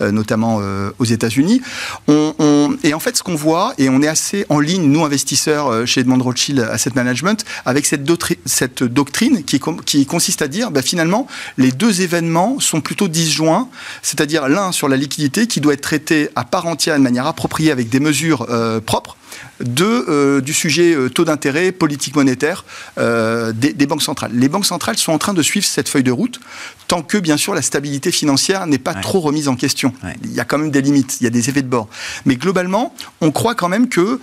notamment 0.00 0.60
aux 0.98 1.04
États-Unis. 1.04 1.60
On, 2.08 2.76
et 2.82 2.94
en 2.94 3.00
fait 3.00 3.16
ce 3.16 3.22
qu'on 3.22 3.34
voit 3.34 3.74
et 3.76 3.90
on 3.90 4.00
est 4.00 4.08
assez 4.08 4.46
en 4.48 4.58
ligne 4.58 4.90
nous 4.90 5.04
investisseurs 5.04 5.86
chez 5.86 6.00
Edmond 6.00 6.22
Rothschild 6.22 6.60
Asset 6.60 6.92
Management 6.94 7.44
avec 7.66 7.84
cette, 7.84 8.10
cette 8.46 8.82
doctrine 8.82 9.44
qui, 9.44 9.60
qui, 9.84 10.06
consiste 10.06 10.42
à 10.42 10.48
dire, 10.48 10.61
bah, 10.70 10.82
finalement, 10.82 11.26
les 11.58 11.72
deux 11.72 12.02
événements 12.02 12.60
sont 12.60 12.80
plutôt 12.80 13.08
disjoints, 13.08 13.68
c'est-à-dire 14.02 14.48
l'un 14.48 14.72
sur 14.72 14.88
la 14.88 14.96
liquidité 14.96 15.46
qui 15.46 15.60
doit 15.60 15.74
être 15.74 15.80
traité 15.80 16.28
à 16.36 16.44
part 16.44 16.66
entière 16.66 16.96
de 16.96 17.02
manière 17.02 17.26
appropriée 17.26 17.70
avec 17.70 17.88
des 17.88 18.00
mesures 18.00 18.46
euh, 18.50 18.80
propres, 18.80 19.16
deux, 19.60 20.04
euh, 20.08 20.40
du 20.40 20.52
sujet 20.52 20.94
euh, 20.94 21.08
taux 21.08 21.24
d'intérêt, 21.24 21.72
politique 21.72 22.16
monétaire 22.16 22.64
des, 22.96 23.86
banques 23.86 24.02
centrales. 24.02 24.32
Les 24.34 24.48
banques 24.48 24.66
centrales 24.66 24.96
sont 24.98 25.12
en 25.12 25.18
train 25.18 25.34
de 25.34 25.42
suivre 25.42 25.66
cette 25.66 25.88
feuille 25.88 26.02
de 26.02 26.12
route 26.12 26.40
tant 26.88 27.02
que, 27.02 27.18
bien 27.18 27.36
sûr, 27.36 27.54
la 27.54 27.62
stabilité 27.62 28.12
financière 28.12 28.66
n'est 28.66 28.78
pas 28.78 28.94
trop 28.94 29.20
remise 29.20 29.48
en 29.48 29.56
question. 29.56 29.92
Il 30.24 30.32
y 30.32 30.40
a 30.40 30.44
quand 30.44 30.58
même 30.58 30.70
des 30.70 30.82
limites, 30.82 31.18
il 31.20 31.24
y 31.24 31.26
a 31.26 31.30
des 31.30 31.48
effets 31.48 31.62
de 31.62 31.68
bord. 31.68 31.88
Mais 32.26 32.36
globalement, 32.36 32.94
on 33.20 33.30
croit 33.30 33.54
quand 33.54 33.68
même 33.68 33.88
que 33.88 34.20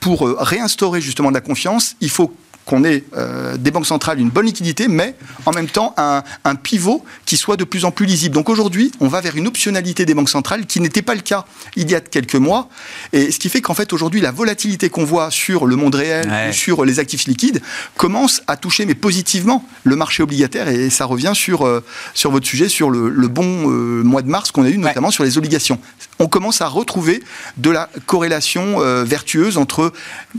pour 0.00 0.26
réinstaurer 0.38 1.00
justement 1.00 1.28
de 1.28 1.34
la 1.34 1.40
confiance, 1.40 1.96
il 2.00 2.10
faut 2.10 2.34
qu'on 2.64 2.84
ait 2.84 3.04
euh, 3.16 3.56
des 3.56 3.70
banques 3.70 3.86
centrales 3.86 4.20
une 4.20 4.30
bonne 4.30 4.46
liquidité, 4.46 4.88
mais 4.88 5.14
en 5.46 5.52
même 5.52 5.68
temps 5.68 5.94
un, 5.96 6.22
pivot 6.54 7.04
qui 7.26 7.36
soit 7.36 7.56
de 7.56 7.64
plus 7.64 7.84
en 7.84 7.90
plus 7.90 8.06
lisible. 8.06 8.34
Donc 8.34 8.48
aujourd'hui, 8.48 8.92
on 9.00 9.08
va 9.08 9.20
vers 9.20 9.36
une 9.36 9.46
optionnalité 9.46 10.04
des 10.04 10.14
banques 10.14 10.28
centrales 10.28 10.66
qui 10.66 10.80
n'était 10.80 11.02
pas 11.02 11.14
le 11.14 11.22
cas 11.22 11.44
il 11.76 11.90
y 11.90 11.94
a 11.94 12.00
quelques 12.00 12.36
mois. 12.36 12.68
Et 13.12 13.30
ce 13.32 13.38
qui 13.38 13.48
fait 13.48 13.60
qu'en 13.60 13.74
fait 13.74 13.92
aujourd'hui, 13.92 14.20
la 14.20 14.30
volatilité 14.30 14.90
qu'on 14.90 15.04
voit 15.04 15.30
sur 15.30 15.66
le 15.66 15.76
monde 15.76 15.94
réel 15.94 16.30
ou 16.48 16.52
sur 16.52 16.84
les 16.84 16.98
actifs 16.98 17.26
liquides 17.26 17.62
commence 17.96 18.42
à 18.46 18.56
toucher, 18.56 18.86
mais 18.86 18.94
positivement, 18.94 19.64
le 19.84 19.96
marché 19.96 20.22
obligataire. 20.22 20.68
Et 20.68 20.90
ça 20.90 21.04
revient 21.04 21.32
sur, 21.34 21.66
euh, 21.66 21.82
sur 22.14 22.30
votre 22.30 22.46
sujet, 22.46 22.68
sur 22.68 22.90
le, 22.90 23.10
bon 23.28 23.70
euh, 23.70 24.02
mois 24.02 24.22
de 24.22 24.28
mars 24.28 24.50
qu'on 24.50 24.64
a 24.64 24.68
eu, 24.68 24.78
notamment 24.78 25.10
sur 25.10 25.24
les 25.24 25.38
obligations. 25.38 25.78
On 26.22 26.28
commence 26.28 26.60
à 26.60 26.68
retrouver 26.68 27.22
de 27.56 27.70
la 27.70 27.88
corrélation 28.06 28.78
vertueuse 29.04 29.58
entre 29.58 29.92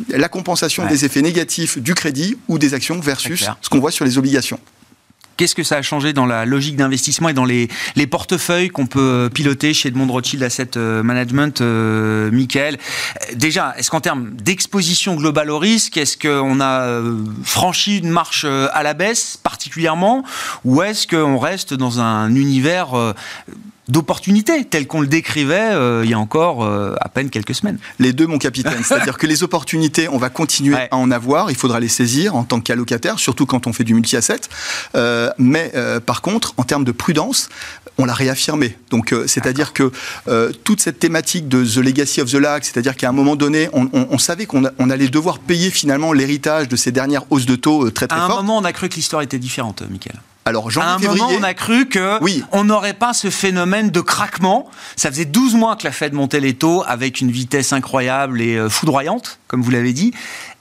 la 0.08 0.30
compensation 0.30 0.86
des 0.86 1.04
effets 1.04 1.22
négatifs 1.22 1.78
du 1.78 1.94
crédit 1.94 2.38
ou 2.48 2.58
des 2.58 2.74
actions 2.74 3.00
versus 3.00 3.46
ce 3.62 3.70
qu'on 3.70 3.80
voit 3.80 3.92
sur 3.92 4.06
les 4.06 4.18
obligations. 4.18 4.60
Qu'est-ce 5.36 5.56
que 5.56 5.64
ça 5.64 5.78
a 5.78 5.82
changé 5.82 6.14
dans 6.14 6.28
la 6.28 6.46
logique 6.46 6.76
d'investissement 6.76 7.30
et 7.30 7.34
dans 7.34 7.46
les, 7.46 7.68
portefeuilles 8.10 8.70
qu'on 8.70 8.86
peut 8.86 9.30
piloter 9.34 9.74
chez 9.74 9.90
Edmond 9.90 10.12
Rothschild 10.12 10.44
Asset 10.44 10.78
euh, 10.78 11.02
Management, 11.02 11.62
euh, 11.62 12.30
Michael? 12.32 12.78
Déjà, 13.34 13.74
est-ce 13.78 13.90
qu'en 13.90 14.02
termes 14.02 14.32
d'exposition 14.36 15.16
globale 15.16 15.50
au 15.50 15.58
risque, 15.58 15.98
est-ce 15.98 16.18
qu'on 16.18 16.60
a 16.60 16.82
euh, 16.82 17.18
franchi 17.44 17.98
une 17.98 18.12
marche 18.12 18.46
à 18.46 18.84
la 18.84 18.94
baisse 18.94 19.38
particulièrement 19.38 20.24
ou 20.66 20.84
est-ce 20.84 21.08
qu'on 21.08 21.40
reste 21.40 21.74
dans 21.74 22.00
un 22.00 22.36
univers 22.36 23.14
d'opportunités 23.88 24.64
telles 24.66 24.88
qu'on 24.88 25.02
le 25.02 25.08
décrivait 25.08 25.72
euh, 25.74 26.02
il 26.04 26.10
y 26.10 26.14
a 26.14 26.20
encore 26.20 26.64
euh, 26.64 26.96
à 27.02 27.10
peine 27.10 27.30
quelques 27.30 27.56
semaines. 27.56 27.78
Les 28.00 28.14
deux, 28.14 28.28
mon 28.28 28.38
capitaine. 28.38 28.80
C'est-à-dire 28.84 29.18
que 29.18 29.28
les 29.28 29.44
opportunités, 29.44 30.08
on 30.10 30.18
va 30.18 30.30
continuer 30.30 30.76
à 30.92 30.96
en 30.96 31.12
avoir. 31.12 31.52
Il 31.52 31.58
faudra 31.58 31.80
les 31.80 31.88
saisir 31.88 32.36
en 32.36 32.44
tant 32.44 32.62
qu'allocataire, 32.62 33.20
surtout 33.20 33.46
quand 33.46 33.68
on 33.68 33.74
fait 33.74 33.84
du 33.84 33.94
multi-asset. 33.94 34.42
Euh, 34.96 35.30
mais 35.38 35.74
par 36.06 36.22
contre, 36.22 36.54
en 36.58 36.64
termes 36.64 36.84
de 36.84 36.92
prudence, 36.92 37.50
on 37.98 38.06
l'a 38.06 38.14
réaffirmé. 38.14 38.78
Donc, 38.90 39.14
c'est-à-dire 39.28 39.74
que 39.74 39.92
toute 40.64 40.82
cette 40.82 41.00
thématique 41.00 41.48
de 41.48 41.64
The 41.64 41.78
Legacy 41.78 42.22
of 42.22 42.32
the 42.32 42.36
Lag, 42.36 42.64
c'est-à-dire 42.64 42.96
qu'à 42.96 43.10
un 43.10 43.12
moment 43.12 43.36
donné, 43.36 43.70
on, 43.74 44.18
savait 44.18 44.46
qu'on 44.46 44.64
allait 44.64 45.08
devoir 45.08 45.40
payer 45.40 45.70
finalement 45.70 46.14
l'héritage 46.14 46.68
de 46.68 46.76
ces 46.76 46.92
dernières 46.92 47.24
hausses 47.32 47.46
de 47.46 47.56
taux 47.56 47.90
très 47.92 48.08
très 48.08 48.18
fortes. 48.18 48.32
À 48.32 48.34
un 48.34 48.38
moment, 48.38 48.58
on 48.58 48.64
a 48.64 48.74
cru 48.74 48.90
que 48.90 48.96
l'histoire 48.96 49.22
était 49.22 49.40
différente, 49.40 49.84
Michael. 49.90 50.16
Alors, 50.46 50.70
janvier, 50.70 51.08
à 51.08 51.12
un 51.12 51.14
moment, 51.14 51.30
on 51.38 51.44
a 51.44 51.54
cru 51.54 51.88
que 51.88 52.20
on 52.52 52.64
n'aurait 52.66 52.94
pas 52.94 53.14
ce 53.14 53.30
phénomène 53.30 53.92
de 53.92 54.02
craquement. 54.02 54.70
Ça 54.96 55.10
faisait 55.10 55.26
12 55.26 55.56
mois 55.56 55.76
que 55.76 55.86
la 55.86 55.92
Fed 55.92 56.14
montait 56.14 56.42
les 56.42 56.54
taux 56.54 56.84
avec 56.86 57.22
une 57.22 57.32
vitesse 57.32 57.72
incroyable 57.72 58.42
et 58.42 58.58
euh, 58.58 58.70
foudroyante, 58.70 59.40
comme 59.48 59.62
vous 59.62 59.72
l'avez 59.72 59.94
dit. 59.94 60.14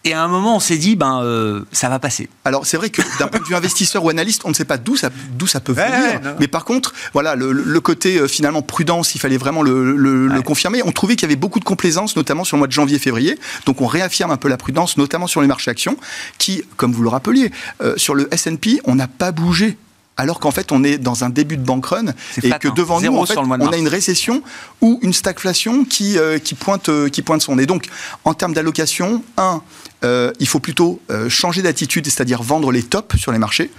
Et 0.05 0.13
à 0.13 0.23
un 0.23 0.29
moment, 0.29 0.57
on 0.57 0.61
s'est 0.61 0.79
dit, 0.79 0.97
ben, 0.97 1.23
euh, 1.23 1.63
ça 1.71 1.89
va 1.89 2.01
passer. 2.01 2.29
Alors, 2.45 2.67
c'est 2.67 2.77
vrai 2.77 2.91
que 2.91 3.03
d'un 3.21 3.29
point 3.29 3.39
de 3.39 3.45
vue 3.45 3.55
investisseur 3.55 4.05
ou 4.05 4.11
analyste, 4.11 4.43
on 4.45 4.49
ne 4.49 4.55
sait 4.55 4.65
pas 4.65 4.77
d'où 4.77 4.97
ça, 4.97 5.11
d'où 5.39 5.47
ça 5.47 5.61
peut 5.61 5.73
venir. 5.73 6.21
mais 6.41 6.49
par 6.49 6.65
contre, 6.65 6.93
voilà, 7.13 7.37
le, 7.37 7.81
côté 7.81 8.19
euh, 8.19 8.27
finalement 8.27 8.63
prudence, 8.63 9.15
il 9.15 9.21
fallait 9.21 9.37
vraiment 9.37 9.63
le, 9.63 10.43
confirmer. 10.45 10.83
On 10.85 10.93
trouvait 10.93 11.15
qu'il 11.15 11.23
y 11.23 11.31
avait 11.31 11.37
beaucoup 11.37 11.61
de 11.61 11.65
complaisance, 11.65 12.17
notamment 12.17 12.43
sur 12.43 12.57
le 12.57 12.59
mois 12.59 12.67
de 12.67 12.73
janvier-février. 12.73 13.39
Donc, 13.67 13.81
on 13.81 13.87
réaffirme 13.87 14.33
un 14.33 14.37
peu 14.37 14.49
la 14.49 14.57
prudence, 14.57 14.97
notamment 14.97 15.29
sur 15.29 15.41
les 15.41 15.47
marchés 15.47 15.71
actions, 15.71 15.97
qui, 16.39 16.63
comme 16.77 16.93
vous 16.93 17.03
le 17.03 17.09
rappeliez, 17.09 17.53
euh, 17.83 17.95
sur 17.97 18.15
le 18.15 18.33
S&P, 18.35 18.81
on 18.85 18.97
n'a 18.97 19.07
pas 19.07 19.31
bougé 19.31 19.77
alors 20.17 20.41
qu'en 20.41 20.51
fait 20.51 20.73
on 20.73 20.85
est 20.85 20.99
dans 20.99 21.25
un 21.25 21.31
début 21.31 21.57
de 21.57 21.63
bank 21.63 21.87
run 21.87 22.07
et 22.43 22.51
que 22.51 22.69
hein. 22.69 22.73
devant 22.77 23.01
nous 23.01 23.13
on 23.13 23.73
a 23.73 23.77
une 23.77 23.89
récession 23.89 24.43
ou 24.81 24.99
une 25.03 25.13
stagflation 25.13 25.85
qui, 25.85 26.19
euh, 26.19 26.39
qui, 26.39 26.55
pointe, 26.55 26.89
euh, 26.89 27.09
qui 27.09 27.23
pointe 27.23 27.43
son 27.43 27.57
nez. 27.57 27.67
Donc 27.67 27.87
en 28.25 28.35
termes 28.35 28.53
d'allocation, 28.53 29.23
un, 29.37 29.63
euh, 30.05 30.33
il 30.41 30.49
faut 30.49 30.61
plutôt 30.61 31.01
changer 31.29 31.63
d'attitude, 31.63 32.07
c'est-à-dire 32.07 32.43
vendre 32.43 32.73
les 32.73 32.83
tops 32.83 33.17
sur 33.17 33.33
les 33.33 33.39
marchés 33.39 33.71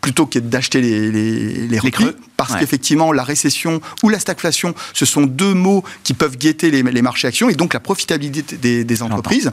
plutôt 0.00 0.26
que 0.26 0.38
d'acheter 0.38 0.80
les, 0.80 1.10
les, 1.10 1.66
les, 1.66 1.80
parce 2.36 2.54
qu'effectivement, 2.54 3.12
la 3.12 3.24
récession 3.24 3.80
ou 4.02 4.08
la 4.08 4.20
stagflation, 4.20 4.74
ce 4.94 5.04
sont 5.04 5.22
deux 5.22 5.54
mots 5.54 5.82
qui 6.04 6.14
peuvent 6.14 6.36
guetter 6.36 6.70
les, 6.70 7.02
marchés 7.02 7.26
actions 7.26 7.48
et 7.48 7.54
donc 7.54 7.74
la 7.74 7.80
profitabilité 7.80 8.56
des, 8.84 9.02
entreprises. 9.02 9.52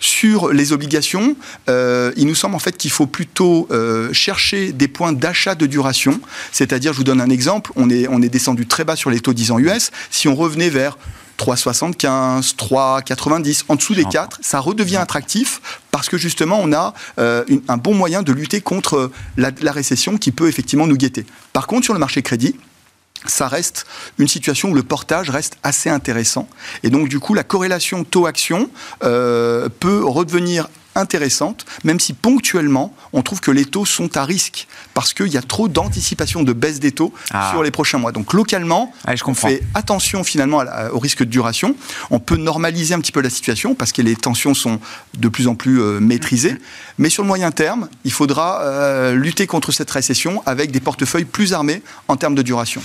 Sur 0.00 0.52
les 0.52 0.72
obligations, 0.72 1.36
euh, 1.68 2.12
il 2.16 2.26
nous 2.26 2.34
semble 2.34 2.54
en 2.54 2.58
fait 2.58 2.76
qu'il 2.76 2.90
faut 2.90 3.06
plutôt 3.06 3.68
euh, 3.70 4.12
chercher 4.12 4.72
des 4.72 4.88
points 4.88 5.12
d'achat 5.12 5.54
de 5.54 5.66
duration, 5.66 6.20
c'est-à-dire, 6.52 6.92
je 6.92 6.98
vous 6.98 7.04
donne 7.04 7.20
un 7.20 7.30
exemple, 7.30 7.70
on 7.76 7.90
est, 7.90 8.08
on 8.08 8.22
est 8.22 8.28
descendu 8.28 8.66
très 8.66 8.84
bas 8.84 8.96
sur 8.96 9.10
les 9.10 9.20
taux 9.20 9.34
10 9.34 9.50
ans 9.50 9.58
US, 9.58 9.90
si 10.10 10.26
on 10.26 10.34
revenait 10.34 10.70
vers 10.70 10.96
3,75, 11.38 12.54
3,90, 12.56 13.64
en 13.68 13.76
dessous 13.76 13.94
des 13.94 14.04
4, 14.04 14.38
ça 14.42 14.60
redevient 14.60 14.96
attractif 14.96 15.60
parce 15.90 16.08
que 16.08 16.16
justement 16.16 16.58
on 16.60 16.72
a 16.72 16.94
euh, 17.18 17.44
un 17.68 17.76
bon 17.76 17.94
moyen 17.94 18.22
de 18.22 18.32
lutter 18.32 18.60
contre 18.60 19.10
la, 19.36 19.50
la 19.60 19.72
récession 19.72 20.18
qui 20.18 20.32
peut 20.32 20.48
effectivement 20.48 20.86
nous 20.86 20.96
guetter. 20.96 21.26
Par 21.52 21.66
contre, 21.66 21.84
sur 21.84 21.94
le 21.94 22.00
marché 22.00 22.22
crédit, 22.22 22.56
ça 23.26 23.48
reste 23.48 23.86
une 24.18 24.28
situation 24.28 24.70
où 24.70 24.74
le 24.74 24.82
portage 24.82 25.30
reste 25.30 25.56
assez 25.62 25.90
intéressant. 25.90 26.48
Et 26.82 26.90
donc, 26.90 27.08
du 27.08 27.20
coup, 27.20 27.34
la 27.34 27.44
corrélation 27.44 28.04
taux-action 28.04 28.70
euh, 29.04 29.68
peut 29.80 30.04
redevenir 30.04 30.68
intéressante, 30.94 31.64
même 31.84 32.00
si 32.00 32.12
ponctuellement, 32.12 32.94
on 33.12 33.22
trouve 33.22 33.40
que 33.40 33.50
les 33.50 33.64
taux 33.64 33.84
sont 33.84 34.16
à 34.16 34.24
risque, 34.24 34.66
parce 34.94 35.14
qu'il 35.14 35.28
y 35.28 35.36
a 35.36 35.42
trop 35.42 35.68
d'anticipation 35.68 36.42
de 36.42 36.52
baisse 36.52 36.80
des 36.80 36.92
taux 36.92 37.12
ah. 37.32 37.50
sur 37.52 37.62
les 37.62 37.70
prochains 37.70 37.98
mois. 37.98 38.12
Donc 38.12 38.32
localement, 38.32 38.92
on 39.26 39.34
fait 39.34 39.62
attention 39.74 40.24
finalement 40.24 40.62
au 40.92 40.98
risque 40.98 41.20
de 41.20 41.30
duration. 41.30 41.76
On 42.10 42.18
peut 42.18 42.36
normaliser 42.36 42.94
un 42.94 43.00
petit 43.00 43.12
peu 43.12 43.20
la 43.20 43.30
situation, 43.30 43.74
parce 43.74 43.92
que 43.92 44.02
les 44.02 44.16
tensions 44.16 44.54
sont 44.54 44.80
de 45.16 45.28
plus 45.28 45.48
en 45.48 45.54
plus 45.54 45.80
euh, 45.80 46.00
maîtrisées. 46.00 46.56
Mais 46.98 47.10
sur 47.10 47.22
le 47.22 47.28
moyen 47.28 47.50
terme, 47.50 47.88
il 48.04 48.12
faudra 48.12 48.62
euh, 48.62 49.14
lutter 49.14 49.46
contre 49.46 49.72
cette 49.72 49.90
récession 49.90 50.42
avec 50.46 50.70
des 50.70 50.80
portefeuilles 50.80 51.24
plus 51.24 51.52
armés 51.52 51.82
en 52.08 52.16
termes 52.16 52.34
de 52.34 52.42
duration. 52.42 52.82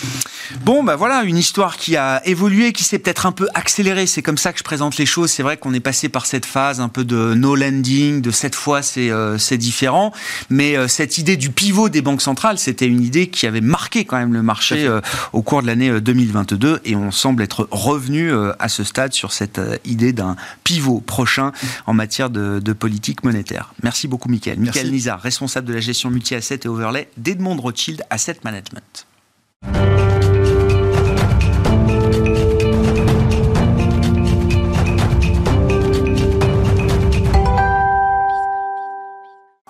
Bon, 0.62 0.84
ben 0.84 0.96
voilà, 0.96 1.24
une 1.24 1.38
histoire 1.38 1.78
qui 1.78 1.96
a 1.98 2.22
évolué, 2.26 2.74
qui 2.74 2.84
s'est 2.84 3.00
peut-être 3.00 3.26
un 3.26 3.32
peu 3.32 3.48
accélérée. 3.54 4.08
C'est 4.08 4.22
comme 4.22 4.38
ça 4.38 4.54
que 4.54 4.60
je 4.60 4.64
présente 4.64 4.98
les 4.98 5.06
choses. 5.06 5.32
C'est 5.32 5.44
vrai 5.44 5.58
qu'on 5.58 5.74
est 5.74 5.80
passé 5.80 6.10
par 6.10 6.26
cette 6.26 6.46
phase 6.46 6.80
un 6.80 6.90
peu 6.90 7.04
de 7.04 7.34
no 7.34 7.56
lending 7.56 7.97
de 7.98 8.32
cette 8.32 8.56
fois 8.56 8.82
c'est 8.82 9.10
c'est 9.38 9.58
différent. 9.58 10.14
Mais 10.50 10.88
cette 10.88 11.18
idée 11.18 11.38
du 11.38 11.50
pivot 11.50 11.90
des 11.90 12.02
banques 12.02 12.22
centrales, 12.22 12.58
c'était 12.58 12.88
une 12.88 13.02
idée 13.02 13.28
qui 13.28 13.48
avait 13.48 13.62
marqué 13.62 14.06
quand 14.06 14.18
même 14.18 14.34
le 14.34 14.42
marché 14.42 14.90
au 15.34 15.42
cours 15.42 15.62
de 15.62 15.68
l'année 15.68 16.00
2022 16.00 16.82
et 16.86 16.96
on 16.96 17.12
semble 17.12 17.44
être 17.44 17.68
revenu 17.72 18.32
à 18.60 18.70
ce 18.70 18.84
stade 18.84 19.14
sur 19.14 19.32
cette 19.32 19.60
idée 19.86 20.14
d'un 20.14 20.36
pivot 20.64 21.00
prochain 21.00 21.52
en 21.86 21.94
matière 21.94 22.30
de, 22.30 22.74
politique 22.74 23.24
monétaire. 23.24 23.74
Merci 23.84 24.08
beaucoup, 24.08 24.30
Michael. 24.30 24.60
Michael 24.60 24.92
Nizar, 24.92 25.20
responsable 25.20 25.68
de 25.68 25.74
la 25.74 25.80
gestion 25.80 26.10
multi-asset 26.10 26.60
et 26.64 26.68
overlay 26.68 27.10
d'Edmond 27.18 27.58
Rothschild 27.58 28.04
Asset 28.10 28.38
Management. 28.44 29.08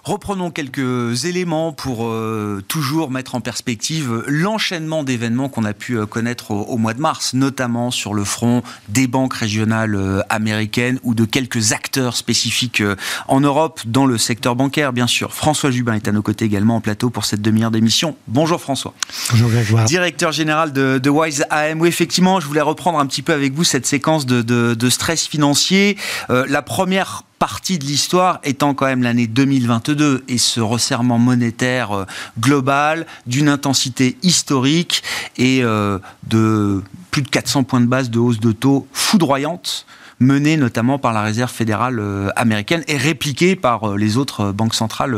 Reprenons 0.07 0.51
quelques 0.51 1.25
éléments 1.25 1.73
pour 1.73 2.07
euh, 2.07 2.63
toujours 2.69 3.11
mettre 3.11 3.35
en 3.35 3.41
perspective 3.41 4.23
l'enchaînement 4.25 5.03
d'événements 5.03 5.49
qu'on 5.49 5.65
a 5.65 5.73
pu 5.73 5.97
euh, 5.97 6.05
connaître 6.05 6.51
au, 6.51 6.77
mois 6.77 6.93
de 6.93 7.01
mars, 7.01 7.33
notamment 7.33 7.91
sur 7.91 8.13
le 8.13 8.23
front 8.23 8.63
des 8.87 9.07
banques 9.07 9.33
régionales 9.33 9.95
euh, 9.95 10.21
américaines 10.29 10.97
ou 11.03 11.13
de 11.13 11.25
quelques 11.25 11.73
acteurs 11.73 12.15
spécifiques 12.15 12.81
en 13.27 13.41
Europe 13.41 13.81
dans 13.85 14.05
le 14.05 14.17
secteur 14.17 14.55
bancaire, 14.55 14.93
bien 14.93 15.07
sûr. 15.07 15.33
François 15.33 15.71
Jubin 15.71 15.95
est 15.95 16.07
à 16.07 16.13
nos 16.13 16.21
côtés 16.21 16.45
également 16.45 16.77
en 16.77 16.81
plateau 16.81 17.09
pour 17.09 17.25
cette 17.25 17.41
demi-heure 17.41 17.71
d'émission. 17.71 18.15
Bonjour 18.29 18.61
François. 18.61 18.93
Bonjour 19.31 19.49
Grégoire. 19.49 19.83
Directeur 19.83 20.31
général 20.31 20.71
de, 20.71 20.99
de, 21.03 21.09
Wise 21.09 21.43
AM. 21.49 21.81
Oui, 21.81 21.89
effectivement, 21.89 22.39
je 22.39 22.47
voulais 22.47 22.61
reprendre 22.61 22.97
un 22.97 23.07
petit 23.07 23.23
peu 23.23 23.33
avec 23.33 23.53
vous 23.53 23.65
cette 23.65 23.85
séquence 23.85 24.25
de, 24.25 24.41
de 24.41 24.89
stress 24.89 25.27
financier. 25.27 25.97
la 26.29 26.61
première 26.61 27.23
partie 27.39 27.77
de 27.77 27.85
l'histoire 27.85 28.39
étant 28.43 28.73
quand 28.73 28.85
même 28.85 29.03
l'année 29.03 29.27
2022 29.27 30.23
et 30.27 30.37
ce 30.37 30.59
resserrement 30.59 31.19
monétaire 31.19 31.91
euh, 31.91 32.05
global 32.39 33.05
d'une 33.25 33.49
intensité 33.49 34.17
historique 34.23 35.03
et 35.37 35.63
euh, 35.63 35.99
de 36.27 36.81
plus 37.11 37.21
de 37.21 37.29
400 37.29 37.63
points 37.63 37.81
de 37.81 37.85
base 37.85 38.09
de 38.09 38.19
hausse 38.19 38.39
de 38.39 38.51
taux 38.51 38.87
foudroyante 38.91 39.85
menée 40.19 40.57
notamment 40.57 40.97
par 40.97 41.13
la 41.13 41.21
Réserve 41.21 41.51
fédérale 41.51 41.99
euh, 41.99 42.29
américaine 42.35 42.83
et 42.87 42.97
répliquée 42.97 43.55
par 43.55 43.95
les 43.95 44.17
autres 44.17 44.51
banques 44.51 44.73
centrales 44.73 45.15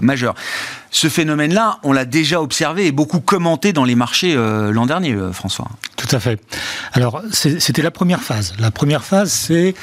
majeures. 0.00 0.34
Ce 0.90 1.08
phénomène-là, 1.08 1.78
on 1.82 1.92
l'a 1.92 2.06
déjà 2.06 2.40
observé 2.40 2.86
et 2.86 2.92
beaucoup 2.92 3.20
commenté 3.20 3.74
dans 3.74 3.84
les 3.84 3.96
marchés 3.96 4.34
l'an 4.34 4.86
dernier, 4.86 5.14
François. 5.32 5.68
Tout 5.96 6.08
à 6.12 6.20
fait. 6.20 6.40
Alors, 6.92 7.20
c'était 7.32 7.82
la 7.82 7.90
première 7.90 8.22
phase. 8.22 8.54
La 8.58 8.70
première 8.70 9.04
phase, 9.04 9.32
c'est 9.32 9.74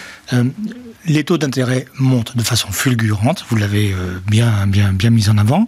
les 1.05 1.23
taux 1.23 1.37
d'intérêt 1.37 1.85
montent 1.97 2.37
de 2.37 2.43
façon 2.43 2.71
fulgurante, 2.71 3.43
vous 3.49 3.55
l'avez 3.55 3.93
euh, 3.93 4.19
bien, 4.27 4.67
bien, 4.67 4.93
bien 4.93 5.09
mis 5.09 5.29
en 5.29 5.37
avant, 5.37 5.65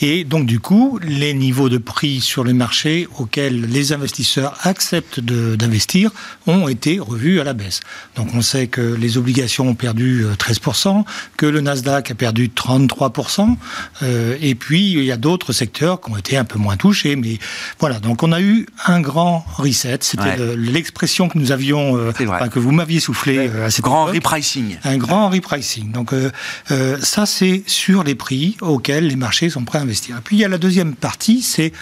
et 0.00 0.24
donc 0.24 0.46
du 0.46 0.60
coup, 0.60 0.98
les 1.02 1.34
niveaux 1.34 1.68
de 1.68 1.78
prix 1.78 2.20
sur 2.20 2.44
les 2.44 2.52
marchés 2.52 3.06
auxquels 3.18 3.62
les 3.62 3.92
investisseurs 3.92 4.58
acceptent 4.62 5.20
d'investir 5.20 6.10
ont 6.46 6.68
été 6.68 6.98
revus 6.98 7.40
à 7.40 7.44
la 7.44 7.52
baisse. 7.52 7.80
Donc 8.16 8.28
on 8.34 8.42
sait 8.42 8.66
que 8.66 8.80
les 8.80 9.16
obligations 9.16 9.68
ont 9.68 9.74
perdu 9.74 10.24
13%, 10.38 10.98
euh, 10.98 11.02
que 11.36 11.46
le 11.46 11.60
Nasdaq 11.60 12.10
a 12.10 12.14
perdu 12.14 12.48
33%, 12.48 13.56
euh, 14.02 14.36
et 14.40 14.54
puis 14.54 14.92
il 14.92 15.04
y 15.04 15.12
a 15.12 15.16
d'autres 15.16 15.52
secteurs 15.52 16.00
qui 16.00 16.10
ont 16.10 16.16
été 16.16 16.36
un 16.36 16.44
peu 16.44 16.58
moins 16.58 16.76
touchés, 16.76 17.16
mais 17.16 17.38
voilà, 17.78 18.00
donc 18.00 18.22
on 18.22 18.32
a 18.32 18.40
eu 18.40 18.66
un 18.86 19.00
grand 19.00 19.44
reset, 19.56 19.98
c'était 20.00 20.56
l'expression 20.56 21.28
que 21.28 21.38
nous 21.38 21.52
avions, 21.52 22.12
que 22.14 22.58
vous 22.58 22.72
m'aviez 22.72 23.00
soufflé 23.00 23.48
à 23.48 23.70
cette 23.70 23.84
grand 23.84 24.06
repricing. 24.06 24.63
Un 24.84 24.96
grand 24.96 25.28
repricing. 25.28 25.92
Donc 25.92 26.12
euh, 26.12 26.30
euh, 26.70 26.98
ça, 27.00 27.26
c'est 27.26 27.62
sur 27.66 28.04
les 28.04 28.14
prix 28.14 28.56
auxquels 28.60 29.06
les 29.06 29.16
marchés 29.16 29.50
sont 29.50 29.64
prêts 29.64 29.78
à 29.78 29.82
investir. 29.82 30.18
Et 30.18 30.20
puis 30.22 30.36
il 30.36 30.40
y 30.40 30.44
a 30.44 30.48
la 30.48 30.58
deuxième 30.58 30.94
partie, 30.94 31.42
c'est, 31.42 31.72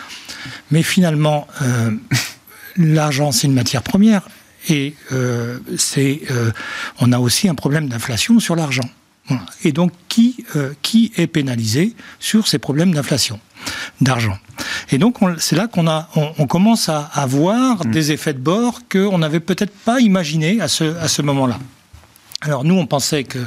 mais 0.71 0.83
finalement, 0.83 1.47
euh, 1.63 1.91
l'argent, 2.77 3.33
c'est 3.33 3.47
une 3.47 3.55
matière 3.55 3.83
première. 3.83 4.29
Et 4.69 4.95
c'est, 5.77 6.21
on 7.01 7.11
a 7.11 7.19
aussi 7.19 7.49
un 7.49 7.57
problème 7.57 7.89
d'inflation 7.89 8.39
sur 8.39 8.55
l'argent. 8.55 8.89
Et 9.65 9.73
donc, 9.73 9.91
qui, 10.09 10.45
qui 10.83 11.11
est 11.17 11.27
pénalisé 11.27 11.97
sur 12.21 12.47
ces 12.47 12.61
problèmes 12.61 12.95
d'inflation 12.95 13.41
d'argent? 14.01 14.39
Et 14.93 14.99
donc, 14.99 15.17
c'est 15.39 15.57
là 15.57 15.67
qu'on 15.67 15.89
a, 15.89 16.09
on, 16.15 16.47
commence 16.47 16.89
à 16.89 17.01
avoir 17.13 17.85
mm. 17.85 17.91
des 17.91 18.13
effets 18.13 18.35
de 18.35 18.39
bord 18.39 18.83
qu'on 18.89 19.19
n'avait 19.19 19.41
peut-être 19.41 19.75
pas 19.85 19.99
imaginé 19.99 20.61
à 20.61 20.69
ce, 20.69 20.97
à 20.97 21.09
ce 21.09 21.23
moment-là. 21.23 21.59
Alors 22.45 22.65
nous, 22.65 22.75
on 22.75 22.87
pensait 22.87 23.23
que 23.23 23.39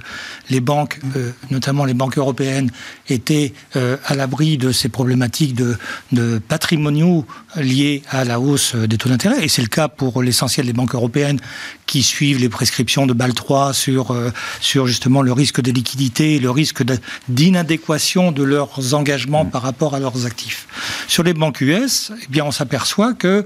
les 0.50 0.62
banques, 0.62 1.00
euh, 1.18 1.32
notamment 1.52 1.84
les 1.84 1.94
banques 1.94 2.18
européennes, 2.18 2.72
étaient 3.10 3.54
euh, 3.76 3.98
à 4.06 4.16
l'abri 4.16 4.58
de 4.58 4.72
ces 4.72 4.88
problématiques 4.88 5.54
de, 5.54 5.78
de, 6.14 6.40
patrimoniaux 6.40 7.26
liés 7.58 8.04
à 8.10 8.24
la 8.24 8.40
hausse 8.40 8.74
des 8.76 8.98
taux 8.98 9.10
d'intérêt, 9.10 9.44
et 9.44 9.50
c'est 9.50 9.62
le 9.62 9.68
cas 9.68 9.90
pour 9.90 10.24
l'essentiel 10.24 10.66
des 10.66 10.74
banques 10.74 10.96
européennes 10.96 11.42
qui 11.86 12.04
suivent 12.04 12.40
les 12.40 12.48
prescriptions 12.48 13.06
de 13.06 13.14
Bâle 13.14 13.34
3 13.34 13.74
sur, 13.74 14.12
euh, 14.12 14.32
sur 14.62 14.88
justement 14.88 15.22
le 15.22 15.34
risque 15.34 15.60
de 15.60 15.72
liquidité, 15.72 16.40
le 16.40 16.50
risque 16.50 16.84
d'inadéquation 17.28 18.32
de 18.32 18.44
leurs 18.44 18.94
engagements 18.94 19.46
par 19.46 19.62
rapport 19.62 19.94
à 19.94 20.00
leurs 20.00 20.26
actifs. 20.26 20.68
Sur 21.08 21.24
les 21.24 21.34
banques 21.34 21.60
US, 21.60 22.14
eh 22.24 22.28
bien, 22.30 22.46
on 22.46 22.52
s'aperçoit 22.52 23.14
que 23.14 23.46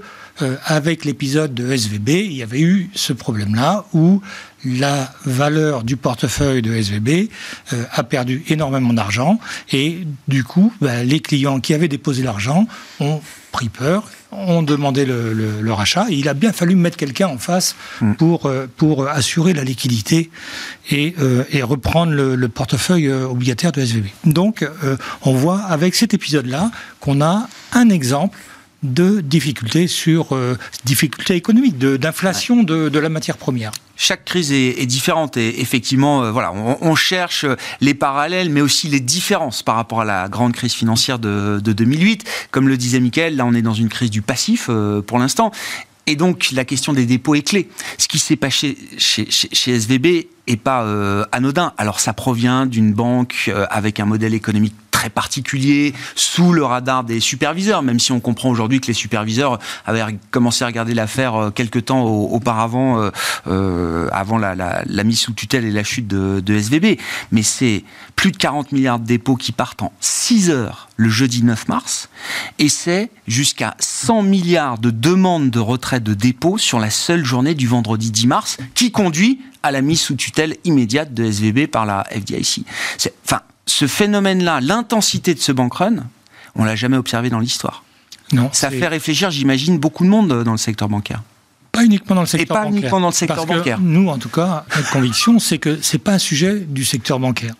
avec 0.64 1.04
l'épisode 1.04 1.54
de 1.54 1.70
SVB, 1.70 2.08
il 2.08 2.32
y 2.32 2.42
avait 2.42 2.60
eu 2.60 2.90
ce 2.94 3.12
problème-là 3.12 3.84
où 3.92 4.22
la 4.64 5.12
valeur 5.24 5.84
du 5.84 5.96
portefeuille 5.96 6.62
de 6.62 6.74
SVB 6.74 7.30
euh, 7.72 7.84
a 7.92 8.02
perdu 8.02 8.42
énormément 8.48 8.92
d'argent 8.92 9.38
et 9.72 10.06
du 10.28 10.44
coup, 10.44 10.72
bah, 10.80 11.02
les 11.02 11.20
clients 11.20 11.60
qui 11.60 11.74
avaient 11.74 11.88
déposé 11.88 12.22
l'argent 12.22 12.66
ont 13.00 13.20
pris 13.52 13.68
peur, 13.68 14.04
ont 14.32 14.62
demandé 14.62 15.04
le, 15.04 15.72
rachat 15.72 16.06
et 16.10 16.14
il 16.14 16.28
a 16.28 16.34
bien 16.34 16.52
fallu 16.52 16.76
mettre 16.76 16.96
quelqu'un 16.96 17.28
en 17.28 17.38
face 17.38 17.74
mm. 18.00 18.14
pour, 18.14 18.46
euh, 18.46 18.66
pour 18.76 19.08
assurer 19.08 19.54
la 19.54 19.64
liquidité 19.64 20.30
et, 20.90 21.14
euh, 21.20 21.44
et 21.50 21.62
reprendre 21.62 22.12
le, 22.12 22.48
portefeuille 22.48 23.10
obligataire 23.10 23.72
de 23.72 23.80
SVB. 23.80 24.06
Donc, 24.24 24.68
on 25.22 25.32
voit 25.32 25.60
avec 25.60 25.94
cet 25.94 26.14
épisode-là 26.14 26.70
qu'on 26.98 27.20
a 27.22 27.48
un 27.72 27.88
exemple 27.88 28.36
de 28.82 29.20
difficultés 29.20 29.86
sur 29.86 30.34
euh, 30.34 30.56
difficultés 30.84 31.34
économiques, 31.34 31.78
d'inflation 31.78 32.62
de, 32.62 32.88
de, 32.88 32.98
la 32.98 33.08
matière 33.08 33.36
première. 33.36 33.72
Chaque 33.96 34.24
crise 34.24 34.52
est, 34.52 34.86
différente 34.86 35.36
et 35.36 35.60
effectivement, 35.60 36.22
euh, 36.22 36.30
voilà, 36.30 36.52
on, 36.52 36.94
cherche 36.94 37.44
les 37.82 37.92
parallèles, 37.92 38.48
mais 38.48 38.62
aussi 38.62 38.88
les 38.88 39.00
différences 39.00 39.62
par 39.62 39.74
rapport 39.74 40.00
à 40.00 40.04
la 40.06 40.28
grande 40.28 40.54
crise 40.54 40.72
financière 40.72 41.18
de, 41.18 41.60
de 41.62 41.72
2008. 41.72 42.24
Comme 42.50 42.68
le 42.68 42.78
disait 42.78 43.00
Michael, 43.00 43.36
là, 43.36 43.44
on 43.44 43.52
est 43.52 43.62
dans 43.62 43.74
une 43.74 43.90
crise 43.90 44.10
du 44.10 44.22
passif 44.22 44.66
euh, 44.70 45.02
pour 45.02 45.18
l'instant. 45.18 45.52
Et 46.06 46.16
donc, 46.16 46.50
la 46.52 46.64
question 46.64 46.94
des 46.94 47.04
dépôts 47.04 47.34
est 47.34 47.46
clé. 47.46 47.68
Ce 47.98 48.08
qui 48.08 48.18
s'est 48.18 48.36
passé 48.36 48.76
chez, 48.96 49.30
chez, 49.30 49.48
chez, 49.52 49.74
SVB 49.74 50.26
est 50.50 50.56
pas 50.56 50.84
euh, 50.84 51.24
anodin. 51.32 51.72
Alors, 51.78 52.00
ça 52.00 52.12
provient 52.12 52.66
d'une 52.66 52.92
banque 52.92 53.50
avec 53.70 54.00
un 54.00 54.04
modèle 54.04 54.34
économique 54.34 54.74
très 55.00 55.08
particulier, 55.08 55.94
sous 56.14 56.52
le 56.52 56.62
radar 56.62 57.04
des 57.04 57.20
superviseurs, 57.20 57.82
même 57.82 57.98
si 57.98 58.12
on 58.12 58.20
comprend 58.20 58.50
aujourd'hui 58.50 58.82
que 58.82 58.88
les 58.88 58.92
superviseurs 58.92 59.58
avaient 59.86 60.04
commencé 60.30 60.62
à 60.62 60.66
regarder 60.66 60.92
l'affaire 60.92 61.36
euh, 61.36 61.50
quelques 61.50 61.86
temps 61.86 62.04
auparavant, 62.04 63.00
euh, 63.00 63.10
euh, 63.46 64.08
avant 64.12 64.36
la, 64.36 64.84
mise 65.04 65.20
sous 65.20 65.32
tutelle 65.32 65.64
et 65.64 65.70
la 65.70 65.84
chute 65.84 66.06
de, 66.06 66.40
de 66.40 66.54
SVB. 66.54 66.98
Mais 67.32 67.42
c'est 67.42 67.82
plus 68.14 68.30
de 68.30 68.36
40 68.36 68.72
milliards 68.72 68.98
de 68.98 69.06
dépôts 69.06 69.36
qui 69.36 69.52
partent 69.52 69.80
en 69.80 69.90
6 70.00 70.50
heures 70.50 70.90
le 70.96 71.08
jeudi 71.08 71.42
9 71.44 71.68
mars, 71.68 72.10
et 72.58 72.68
c'est 72.68 73.08
jusqu'à 73.26 73.74
100 73.78 74.22
milliards 74.22 74.76
de 74.76 74.90
demandes 74.90 75.48
de 75.48 75.60
retrait 75.60 76.00
de 76.00 76.12
dépôts 76.12 76.58
sur 76.58 76.78
la 76.78 76.90
seule 76.90 77.24
journée 77.24 77.54
du 77.54 77.66
vendredi 77.66 78.10
10 78.10 78.26
mars, 78.26 78.58
qui 78.74 78.92
conduit 78.92 79.40
à 79.62 79.70
la 79.70 79.82
mise 79.82 80.00
sous 80.00 80.14
tutelle 80.14 80.56
immédiate 80.64 81.12
de 81.14 81.24
SVB 81.24 81.66
par 81.66 81.86
la 81.86 82.04
FDIC. 82.10 82.64
Enfin, 83.24 83.40
ce 83.66 83.86
phénomène-là, 83.86 84.60
l'intensité 84.60 85.34
de 85.34 85.40
ce 85.40 85.52
bank 85.52 85.74
run, 85.74 85.96
on 86.56 86.64
l'a 86.64 86.76
jamais 86.76 86.96
observé 86.96 87.30
dans 87.30 87.38
l'histoire. 87.38 87.84
Non. 88.32 88.50
Ça 88.52 88.70
fait 88.70 88.86
réfléchir, 88.86 89.30
j'imagine, 89.30 89.78
beaucoup 89.78 90.04
de 90.04 90.08
monde 90.08 90.44
dans 90.44 90.52
le 90.52 90.58
secteur 90.58 90.88
bancaire. 90.88 91.22
Pas 91.72 91.84
uniquement 91.84 92.16
dans 92.16 92.22
le 92.22 92.26
secteur 92.26 92.56
bancaire. 92.56 92.68
Et 92.68 92.72
pas 92.72 92.76
uniquement 92.76 93.00
dans 93.00 93.08
le 93.08 93.12
secteur 93.12 93.46
bancaire. 93.46 93.78
nous, 93.80 94.08
en 94.08 94.18
tout 94.18 94.28
cas, 94.28 94.64
notre 94.76 94.90
conviction, 94.90 95.38
c'est 95.38 95.58
que 95.58 95.78
c'est 95.82 95.98
pas 95.98 96.14
un 96.14 96.18
sujet 96.18 96.60
du 96.60 96.84
secteur 96.84 97.18
bancaire. 97.20 97.54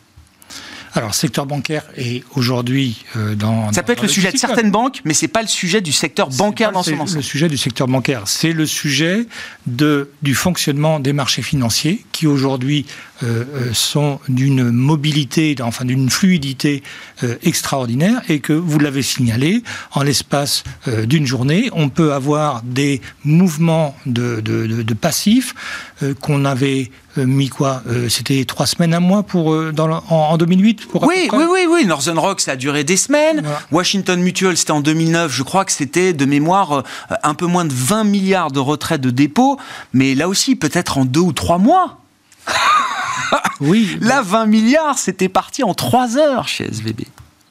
Alors, 0.94 1.14
secteur 1.14 1.46
bancaire 1.46 1.84
est 1.96 2.24
aujourd'hui 2.34 3.04
euh, 3.16 3.34
dans. 3.34 3.72
Ça 3.72 3.82
peut 3.82 3.92
être 3.92 4.02
le 4.02 4.08
sujet 4.08 4.32
de 4.32 4.36
certaines 4.36 4.70
banques, 4.70 5.00
mais 5.04 5.14
c'est 5.14 5.28
pas 5.28 5.42
le 5.42 5.48
sujet 5.48 5.80
du 5.80 5.92
secteur 5.92 6.28
bancaire 6.30 6.72
dans 6.72 6.82
son 6.82 6.98
ensemble. 6.98 7.18
Le 7.18 7.22
sujet 7.22 7.48
du 7.48 7.56
secteur 7.56 7.86
bancaire, 7.86 8.22
c'est 8.26 8.52
le 8.52 8.66
sujet 8.66 9.26
de, 9.66 10.10
du 10.22 10.34
fonctionnement 10.34 10.98
des 10.98 11.12
marchés 11.12 11.42
financiers 11.42 12.04
qui 12.12 12.26
aujourd'hui 12.26 12.86
sont 13.72 14.20
d'une 14.28 14.70
mobilité, 14.70 15.54
enfin 15.62 15.84
d'une 15.84 16.10
fluidité 16.10 16.82
euh, 17.22 17.36
extraordinaire 17.42 18.22
et 18.28 18.40
que 18.40 18.52
vous 18.52 18.78
l'avez 18.78 19.02
signalé, 19.02 19.62
en 19.92 20.02
l'espace 20.02 20.64
d'une 20.86 21.26
journée, 21.26 21.68
on 21.72 21.88
peut 21.88 22.12
avoir 22.12 22.62
des 22.62 23.00
mouvements 23.24 23.94
de, 24.06 24.40
de, 24.40 24.82
de, 24.82 24.94
passifs 24.94 25.54
qu'on 26.20 26.44
avait 26.44 26.90
mis 27.16 27.48
quoi 27.48 27.82
C'était 28.08 28.44
trois 28.44 28.66
semaines, 28.66 28.94
un 28.94 29.00
mois 29.00 29.22
pour, 29.22 29.48
en, 29.48 30.36
2008 30.36 30.86
pour 30.86 31.02
Oui, 31.04 31.28
oui, 31.32 31.44
oui, 31.50 31.60
oui. 31.68 31.86
Northern 31.86 32.18
Rock, 32.18 32.40
ça 32.40 32.52
a 32.52 32.56
duré 32.56 32.84
des 32.84 32.96
semaines. 32.96 33.42
Washington 33.70 34.20
Mutual, 34.20 34.56
c'était 34.56 34.72
en 34.72 34.80
2009. 34.80 35.32
Je 35.32 35.42
crois 35.42 35.64
que 35.64 35.72
c'était, 35.72 36.12
de 36.12 36.24
mémoire, 36.24 36.84
un 37.22 37.34
peu 37.34 37.46
moins 37.46 37.64
de 37.64 37.72
20 37.72 38.04
milliards 38.04 38.50
de 38.50 38.60
retraits 38.60 39.00
de 39.00 39.10
dépôt. 39.10 39.58
Mais 39.92 40.14
là 40.14 40.28
aussi, 40.28 40.56
peut-être 40.56 40.98
en 40.98 41.04
deux 41.04 41.20
ou 41.20 41.32
trois 41.32 41.58
mois. 41.58 41.99
Oui. 43.60 43.98
Là, 44.00 44.22
20 44.22 44.46
milliards, 44.46 44.98
c'était 44.98 45.28
parti 45.28 45.62
en 45.62 45.74
3 45.74 46.16
heures 46.16 46.48
chez 46.48 46.64
SVB. 46.64 47.02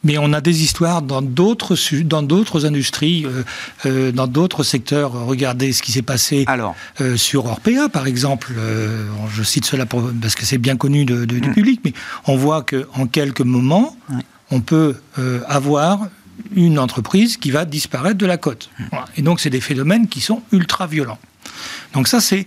Mais 0.04 0.18
on 0.18 0.32
a 0.32 0.40
des 0.40 0.64
histoires 0.64 1.02
dans 1.02 1.22
d'autres 1.22 1.76
dans 2.04 2.24
d'autres 2.24 2.66
industries, 2.66 3.26
euh, 3.26 3.44
euh, 3.86 4.12
dans 4.14 4.28
d'autres 4.28 4.64
secteurs. 4.64 5.12
Regardez 5.12 5.74
ce 5.74 5.84
qui 5.84 5.92
s'est 5.92 6.02
passé 6.02 6.46
Alors. 6.48 6.76
Euh, 7.02 7.18
sur 7.18 7.46
Orpea, 7.46 7.90
par 7.92 8.08
exemple. 8.08 8.54
je 9.30 9.44
cite 9.44 9.66
cela 9.66 9.86
parce 9.86 10.36
que 10.36 10.46
c'est 10.46 10.58
bien 10.58 10.78
connu 10.78 11.04
de, 11.04 11.26
du 11.26 11.42
mm. 11.42 11.54
public, 11.54 11.82
mais 11.84 11.94
on 12.28 12.38
voit 12.38 12.64
qu'en 12.64 13.08
quelques 13.08 13.42
moments, 13.42 13.98
on 14.52 14.62
peut 14.62 14.96
avoir 15.48 16.08
une 16.56 16.80
entreprise 16.80 17.36
qui 17.36 17.52
va 17.52 17.66
disparaître 17.66 18.18
de 18.18 18.26
la 18.26 18.38
cote. 18.38 18.70
Mm. 18.80 18.84
Et 19.18 19.22
donc, 19.22 19.42
c'est 19.42 19.50
des 19.50 19.62
phénomènes 19.62 20.08
qui 20.08 20.22
sont 20.22 20.42
ultra 20.54 20.88
violents. 20.88 21.20
Donc 21.94 22.08
ça, 22.08 22.22
c'est 22.22 22.46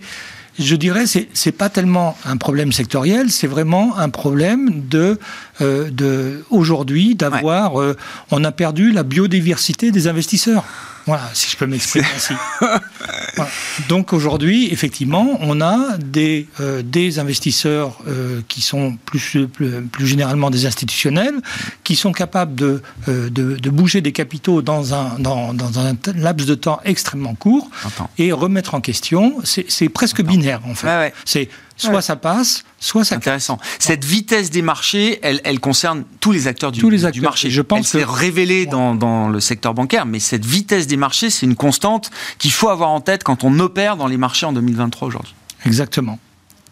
je 0.59 0.75
dirais, 0.75 1.07
c'est 1.07 1.27
c'est 1.33 1.51
pas 1.51 1.69
tellement 1.69 2.17
un 2.25 2.37
problème 2.37 2.71
sectoriel, 2.71 3.31
c'est 3.31 3.47
vraiment 3.47 3.97
un 3.97 4.09
problème 4.09 4.87
de, 4.87 5.19
euh, 5.61 5.89
de 5.89 6.43
aujourd'hui 6.49 7.15
d'avoir, 7.15 7.81
euh, 7.81 7.95
on 8.31 8.43
a 8.43 8.51
perdu 8.51 8.91
la 8.91 9.03
biodiversité 9.03 9.91
des 9.91 10.07
investisseurs. 10.07 10.63
Voilà, 11.05 11.29
si 11.33 11.49
je 11.49 11.57
peux 11.57 11.65
m'exprimer 11.65 12.05
ainsi. 12.15 12.33
Donc 13.89 14.13
aujourd'hui, 14.13 14.71
effectivement, 14.71 15.37
on 15.41 15.59
a 15.59 15.97
des, 15.97 16.47
euh, 16.59 16.81
des 16.81 17.19
investisseurs 17.19 17.99
euh, 18.07 18.41
qui 18.47 18.61
sont 18.61 18.97
plus, 19.05 19.47
plus, 19.47 20.07
généralement 20.07 20.49
des 20.49 20.65
institutionnels, 20.65 21.35
qui 21.83 21.95
sont 21.95 22.11
capables 22.11 22.55
de, 22.55 22.81
euh, 23.09 23.29
de, 23.29 23.69
bouger 23.69 24.01
des 24.01 24.11
capitaux 24.11 24.61
dans 24.61 24.93
un, 24.93 25.19
dans, 25.19 25.53
dans, 25.53 25.79
un 25.79 25.95
laps 26.15 26.47
de 26.47 26.55
temps 26.55 26.79
extrêmement 26.85 27.35
court 27.35 27.69
et 28.17 28.31
remettre 28.31 28.75
en 28.75 28.81
question. 28.81 29.37
C'est 29.43 29.89
presque 29.89 30.21
binaire, 30.21 30.61
en 30.65 30.75
fait. 30.75 31.13
C'est 31.25 31.49
Soit 31.75 32.01
ça 32.01 32.15
passe, 32.15 32.63
soit 32.79 33.03
ça 33.03 33.15
Intéressant. 33.15 33.57
Cette 33.79 34.05
vitesse 34.05 34.49
des 34.49 34.61
marchés, 34.61 35.19
elle, 35.23 35.41
elle 35.43 35.59
concerne 35.59 36.03
tous 36.19 36.31
les 36.31 36.47
acteurs 36.47 36.71
du, 36.71 36.79
tous 36.79 36.89
les 36.89 37.05
acteurs. 37.05 37.13
du 37.13 37.21
marché. 37.21 37.49
Je 37.49 37.61
pense 37.61 37.79
elle 37.79 38.01
s'est 38.01 38.05
révélée 38.07 38.65
dans, 38.65 38.95
dans, 38.95 39.27
le 39.27 39.39
secteur 39.39 39.73
bancaire, 39.73 40.05
mais 40.05 40.19
cette 40.19 40.45
vitesse 40.45 40.87
des 40.87 40.97
marchés, 40.97 41.29
c'est 41.29 41.45
une 41.45 41.55
constante 41.55 42.11
qu'il 42.37 42.51
faut 42.51 42.69
avoir 42.69 42.89
en 42.89 43.01
tête 43.01 43.23
quand 43.23 43.43
on 43.43 43.59
opère 43.59 43.97
dans 43.97 44.07
les 44.07 44.17
marchés 44.17 44.45
en 44.45 44.53
2023 44.53 45.07
aujourd'hui. 45.07 45.33
Exactement. 45.65 46.19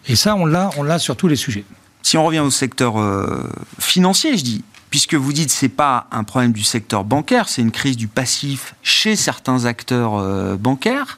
Et 0.08 0.16
ça, 0.16 0.34
on 0.36 0.46
l'a, 0.46 0.70
on 0.76 0.82
l'a 0.82 0.98
sur 0.98 1.16
tous 1.16 1.28
les 1.28 1.36
sujets. 1.36 1.64
Si 2.02 2.16
on 2.16 2.24
revient 2.24 2.40
au 2.40 2.50
secteur 2.50 3.00
euh, 3.00 3.48
financier, 3.78 4.36
je 4.36 4.42
dis, 4.42 4.64
puisque 4.90 5.14
vous 5.14 5.32
dites 5.32 5.50
c'est 5.50 5.68
pas 5.68 6.06
un 6.10 6.24
problème 6.24 6.52
du 6.52 6.64
secteur 6.64 7.04
bancaire, 7.04 7.48
c'est 7.48 7.62
une 7.62 7.70
crise 7.70 7.96
du 7.96 8.08
passif 8.08 8.74
chez 8.82 9.16
certains 9.16 9.64
acteurs 9.64 10.16
euh, 10.16 10.56
bancaires. 10.56 11.16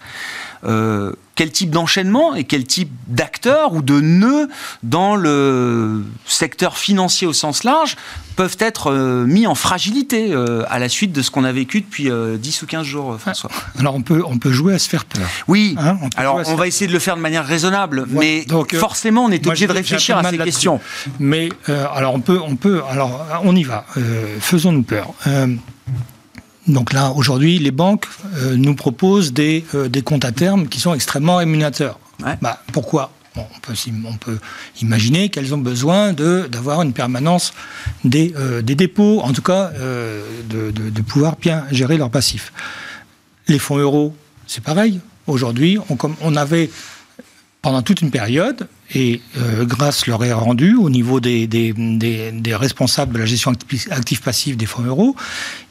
Euh, 0.67 1.13
quel 1.37 1.51
type 1.51 1.71
d'enchaînement 1.71 2.37
et 2.37 2.45
quel 2.45 2.65
type 2.65 2.93
d'acteurs 3.09 3.73
ou 3.73 3.83
de 3.83 4.01
nœuds 4.01 4.49
dans 4.85 5.17
le 5.17 6.05
secteur 6.27 6.79
financier 6.79 7.27
au 7.27 7.33
sens 7.33 7.65
large 7.65 7.97
peuvent 8.37 8.57
être 8.61 8.93
euh, 8.93 9.27
mis 9.27 9.49
en 9.49 9.57
fragilité 9.57 10.33
euh, 10.33 10.63
à 10.69 10.79
la 10.79 10.89
suite 10.89 11.11
de 11.11 11.23
ce 11.23 11.33
qu'on 11.33 11.43
a 11.43 11.51
vécu 11.51 11.81
depuis 11.81 12.09
10 12.39 12.63
ou 12.63 12.67
15 12.67 12.87
jours, 12.87 13.17
François. 13.19 13.51
Alors 13.81 13.97
on 13.97 14.03
peut, 14.03 14.23
on 14.25 14.39
peut 14.39 14.53
jouer 14.53 14.75
à 14.75 14.79
se 14.79 14.89
faire 14.89 15.05
peur. 15.05 15.27
Oui, 15.49 15.75
hein, 15.77 15.99
alors 16.17 16.41
on 16.47 16.55
va 16.55 16.69
essayer 16.69 16.87
de 16.87 16.93
le 16.93 17.01
faire 17.01 17.17
de 17.17 17.21
manière 17.21 17.45
raisonnable, 17.45 18.07
mais 18.09 18.45
donc, 18.45 18.75
forcément 18.77 19.25
on 19.25 19.31
est 19.33 19.45
obligé 19.45 19.67
de 19.67 19.73
réfléchir 19.73 20.17
à 20.17 20.31
ces 20.31 20.39
questions. 20.39 20.81
Mais 21.19 21.49
alors 21.67 22.15
on 22.15 22.21
peut, 22.21 22.41
on 22.41 22.55
peut, 22.55 22.83
alors 22.89 23.27
on 23.43 23.57
y 23.57 23.65
va, 23.65 23.85
faisons-nous 24.39 24.85
peur. 24.85 25.13
Donc 26.67 26.93
là, 26.93 27.13
aujourd'hui, 27.13 27.59
les 27.59 27.71
banques 27.71 28.07
euh, 28.37 28.57
nous 28.57 28.75
proposent 28.75 29.33
des, 29.33 29.65
euh, 29.75 29.89
des, 29.89 30.03
comptes 30.03 30.25
à 30.25 30.33
terme 30.33 30.69
qui 30.69 30.81
sont 30.81 30.95
extrêmement 30.95 31.37
rémunérateurs. 31.37 31.99
Bah, 32.41 32.63
pourquoi? 32.73 33.11
On, 33.37 33.43
peut, 33.61 33.75
on, 34.07 34.15
peut, 34.15 34.39
imaginer 34.81 35.29
qu'elles 35.29 35.53
ont 35.55 35.59
besoin 35.59 36.13
d'avoir 36.13 36.83
une 36.83 36.93
permanence 36.93 37.53
des, 38.05 38.33
euh, 38.39 38.63
des, 38.63 38.77
dépôts, 38.77 39.21
en 39.23 39.33
tout 39.33 39.43
cas 39.43 39.73
de, 40.49 40.71
de, 40.71 40.91
de, 40.91 41.03
pouvoir 41.03 41.37
bien 41.37 41.65
gérer 41.73 41.97
leurs 41.97 42.11
passifs. 42.11 42.53
Les 43.49 43.59
fonds 43.59 43.79
euros, 43.79 44.15
c'est 44.47 44.63
pareil. 44.63 45.01
Aujourd'hui, 45.27 45.79
on, 45.91 45.99
on 46.21 46.37
avait 46.37 46.71
pendant 47.65 47.81
toute 47.81 48.03
une 48.03 48.11
période, 48.11 48.69
et 48.95 49.23
euh, 49.39 49.65
grâce 49.65 50.07
leur 50.07 50.23
est 50.23 50.35
rendue 50.35 50.75
au 50.75 50.91
niveau 50.91 51.19
des, 51.19 51.47
des, 51.47 51.73
des, 51.73 52.55
responsables 52.55 53.15
de 53.15 53.19
la 53.21 53.25
gestion 53.25 53.53
active-passive 53.91 54.59
des 54.59 54.67
fonds 54.67 54.83
euros, 54.83 55.17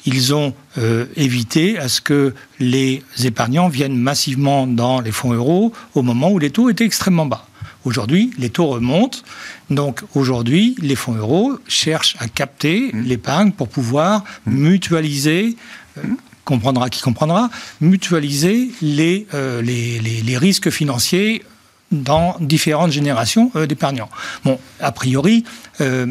ils 0.07 0.33
ont 0.33 0.55
euh, 0.79 1.05
évité 1.15 1.77
à 1.77 1.87
ce 1.89 2.01
que 2.01 2.33
les 2.59 3.03
épargnants 3.23 3.69
viennent 3.69 3.95
massivement 3.95 4.65
dans 4.65 5.01
les 5.01 5.11
fonds 5.11 5.33
euros 5.33 5.71
au 5.93 6.01
moment 6.01 6.31
où 6.31 6.39
les 6.39 6.49
taux 6.49 6.67
étaient 6.71 6.83
extrêmement 6.83 7.27
bas. 7.27 7.45
Aujourd'hui, 7.85 8.31
les 8.39 8.49
taux 8.49 8.69
remontent. 8.69 9.19
Donc 9.69 10.01
aujourd'hui, 10.15 10.75
les 10.81 10.95
fonds 10.95 11.13
euros 11.13 11.59
cherchent 11.67 12.15
à 12.17 12.27
capter 12.27 12.89
mmh. 12.91 13.01
l'épargne 13.01 13.51
pour 13.51 13.69
pouvoir 13.69 14.23
mmh. 14.47 14.51
mutualiser. 14.51 15.57
Euh, 15.99 16.01
comprendra 16.43 16.89
qui 16.89 17.01
comprendra, 17.01 17.49
mutualiser 17.79 18.71
les, 18.81 19.27
les, 19.31 19.99
les, 19.99 20.21
les 20.21 20.37
risques 20.37 20.71
financiers 20.71 21.41
dans 21.93 22.35
différentes 22.39 22.91
générations 22.91 23.51
euh, 23.55 23.67
d'épargnants. 23.67 24.09
Bon, 24.43 24.59
a 24.79 24.91
priori, 24.91 25.43
euh, 25.81 26.07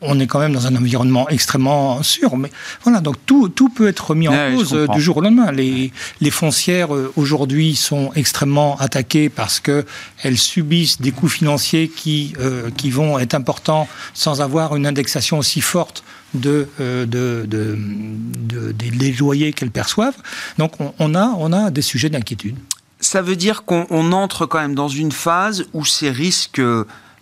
on 0.00 0.18
est 0.18 0.26
quand 0.26 0.40
même 0.40 0.52
dans 0.52 0.66
un 0.66 0.74
environnement 0.76 1.28
extrêmement 1.28 2.02
sûr. 2.02 2.36
Mais 2.36 2.50
voilà, 2.82 3.00
donc 3.00 3.16
tout, 3.24 3.48
tout 3.48 3.68
peut 3.68 3.88
être 3.88 4.10
remis 4.10 4.28
en 4.28 4.54
cause 4.54 4.74
euh, 4.74 4.86
du 4.88 5.00
jour 5.00 5.18
au 5.18 5.20
lendemain. 5.20 5.52
Les, 5.52 5.92
les 6.20 6.30
foncières 6.30 6.88
aujourd'hui 7.16 7.76
sont 7.76 8.10
extrêmement 8.14 8.76
attaquées 8.78 9.28
parce 9.28 9.60
qu'elles 9.60 10.38
subissent 10.38 11.00
des 11.00 11.12
coûts 11.12 11.28
financiers 11.28 11.88
qui, 11.88 12.34
qui 12.76 12.90
vont 12.90 13.18
être 13.20 13.34
importants 13.34 13.88
sans 14.12 14.40
avoir 14.40 14.74
une 14.74 14.86
indexation 14.86 15.38
aussi 15.38 15.60
forte 15.60 16.02
de, 16.34 16.66
de, 16.80 17.06
de, 17.46 18.72
des 18.72 19.12
loyers 19.12 19.52
qu'elles 19.52 19.70
perçoivent. 19.70 20.16
Donc 20.58 20.72
on, 20.98 21.14
a, 21.14 21.26
on 21.38 21.52
a 21.52 21.70
des 21.70 21.82
sujets 21.82 22.10
d'inquiétude 22.10 22.56
ça 23.02 23.20
veut 23.20 23.36
dire 23.36 23.64
qu'on 23.64 24.12
entre 24.12 24.46
quand 24.46 24.60
même 24.60 24.74
dans 24.74 24.88
une 24.88 25.12
phase 25.12 25.66
où 25.74 25.84
ces 25.84 26.10
risques 26.10 26.62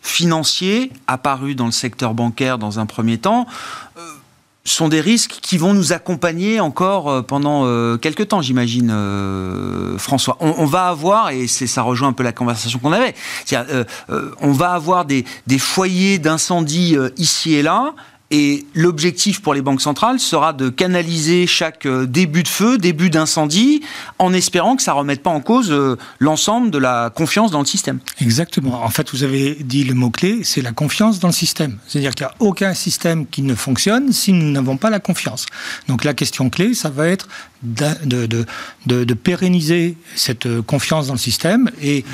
financiers 0.03 0.93
apparus 1.07 1.57
dans 1.57 1.67
le 1.67 1.73
secteur 1.73 2.15
bancaire 2.15 2.59
dans 2.59 2.79
un 2.79 2.87
premier 2.87 3.19
temps 3.19 3.47
euh, 3.97 4.01
sont 4.65 4.89
des 4.89 5.01
risques 5.01 5.39
qui 5.43 5.57
vont 5.57 5.73
nous 5.73 5.93
accompagner 5.93 6.61
encore 6.61 7.09
euh, 7.09 7.23
pendant 7.23 7.65
euh, 7.65 7.97
quelques 7.97 8.29
temps, 8.29 8.43
j'imagine, 8.43 8.95
François. 9.99 10.37
On, 10.41 10.67
va 10.67 10.89
avoir, 10.89 11.31
et 11.31 11.47
ça 11.47 11.83
rejoint 11.83 12.09
un 12.09 12.13
peu 12.13 12.23
la 12.23 12.33
conversation 12.33 12.79
qu'on 12.79 12.93
avait, 12.93 13.15
on 14.41 14.53
va 14.53 14.73
avoir 14.73 15.07
des, 15.07 15.25
des 15.47 15.59
foyers 15.59 16.19
d'incendie 16.19 16.97
ici 17.17 17.55
et 17.55 17.63
là, 17.63 17.95
et 18.31 18.65
l'objectif 18.75 19.43
pour 19.43 19.55
les 19.55 19.63
banques 19.63 19.81
centrales 19.81 20.21
sera 20.21 20.53
de 20.53 20.69
canaliser 20.69 21.49
chaque 21.49 21.85
euh, 21.87 22.07
début 22.07 22.45
de 22.45 22.49
feu, 22.49 22.79
début 22.79 23.11
d'incendie, 23.11 23.83
en 24.21 24.33
espérant 24.33 24.77
que 24.77 24.83
ça 24.83 24.93
ne 24.93 24.99
remette 24.99 25.23
pas 25.23 25.31
en 25.31 25.41
cause 25.41 25.73
euh, 25.73 25.97
l'ensemble 26.21 26.71
de 26.71 26.79
la 26.79 27.11
confiance 27.11 27.51
dans 27.51 27.59
le 27.59 27.67
système. 27.67 27.99
Exactement. 28.21 28.85
En 28.85 28.89
fait, 28.91 29.11
vous 29.11 29.25
avez 29.25 29.57
dit 29.61 29.83
le 29.83 29.95
mot-clé, 29.95 30.43
c'est 30.45 30.63
la 30.63 30.71
confiance 30.71 31.19
dans 31.19 31.29
le 31.29 31.35
système. 31.35 31.79
C'est-à-dire 31.89 32.15
qu'il 32.15 32.25
n'y 32.25 32.31
a 32.31 32.37
aucun 32.39 32.73
système 32.73 33.27
qui 33.27 33.43
ne 33.43 33.57
fonctionne 33.57 34.13
si 34.13 34.33
nous 34.33 34.53
n'avons 34.53 34.77
pas 34.77 34.91
la 34.91 35.01
confiance. 35.01 35.47
Donc 35.89 36.05
la 36.05 36.15
question 36.15 36.51
clé, 36.51 36.75
ça 36.75 36.89
va 36.89 37.09
être 37.09 37.29
de, 37.63 39.15
pérenniser 39.15 39.97
cette 40.15 40.47
euh, 40.47 40.63
confiance 40.63 41.09
dans 41.09 41.15
le 41.15 41.19
système. 41.19 41.69
Et 41.83 42.05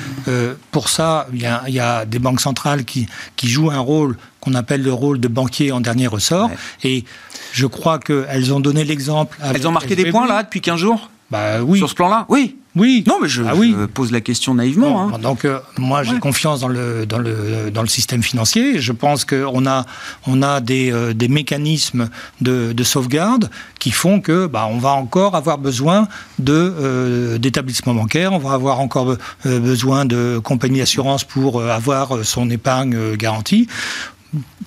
pour 0.70 0.88
ça, 0.88 1.29
il 1.33 1.40
y, 1.42 1.79
a, 1.79 2.05
des 2.07 2.18
banques 2.18 2.40
centrales 2.40 2.85
qui 2.85 3.07
jouent 3.42 3.70
un 3.70 3.79
rôle 3.81 4.16
qu'on 4.46 4.54
appelle 4.54 4.82
le 4.82 4.92
rôle 4.92 5.18
de 5.18 5.28
banquier 5.28 5.72
en 5.72 5.80
dernier 5.80 6.06
ressort. 6.06 6.50
Et 6.85 7.04
je 7.52 7.66
crois 7.66 7.98
qu'elles 7.98 8.54
ont 8.54 8.61
donné 8.61 8.85
l'exemple. 8.85 9.37
Elles 9.42 9.66
ont 9.66 9.72
marqué 9.72 9.96
des 9.96 10.11
points 10.11 10.26
là 10.26 10.44
depuis 10.44 10.61
15 10.61 10.78
jours 10.78 11.11
bah 11.30 11.61
oui. 11.61 11.78
Sur 11.78 11.88
ce 11.88 11.94
plan-là 11.94 12.24
Oui. 12.28 12.56
Oui. 12.76 13.02
Non, 13.06 13.16
mais 13.20 13.28
je, 13.28 13.42
ah 13.42 13.54
pose 13.92 14.12
la 14.12 14.20
question 14.20 14.54
naïvement. 14.54 15.09
Hein. 15.14 15.18
Donc, 15.18 15.44
euh, 15.44 15.59
moi, 15.78 16.02
j'ai 16.02 16.18
confiance 16.18 16.61
dans 16.61 16.68
le, 16.68 17.06
dans, 17.06 17.18
le, 17.18 17.70
dans 17.72 17.80
le 17.80 17.88
système 17.88 18.22
financier. 18.22 18.78
Je 18.78 18.92
pense 18.92 19.24
qu'on 19.24 19.66
a, 19.66 19.87
on 20.26 20.42
a 20.42 20.61
des, 20.61 20.92
euh, 20.92 21.14
des 21.14 21.28
mécanismes 21.28 22.11
de, 22.42 22.74
de, 22.74 22.85
sauvegarde 22.85 23.50
qui 23.80 23.90
font 23.90 24.20
que 24.20 24.46
bah, 24.46 24.68
on 24.70 24.78
va 24.78 24.90
encore 24.90 25.35
avoir 25.35 25.56
besoin 25.56 26.06
de, 26.38 26.52
euh, 26.52 27.38
d'établissements 27.38 27.94
bancaires, 27.94 28.35
on 28.35 28.38
va 28.38 28.52
avoir 28.52 28.78
encore 28.80 29.16
besoin 29.44 30.04
de 30.04 30.38
compagnies 30.44 30.80
d'assurance 30.80 31.24
pour 31.24 31.62
avoir 31.62 32.24
son 32.24 32.50
épargne 32.50 33.16
garantie 33.16 33.68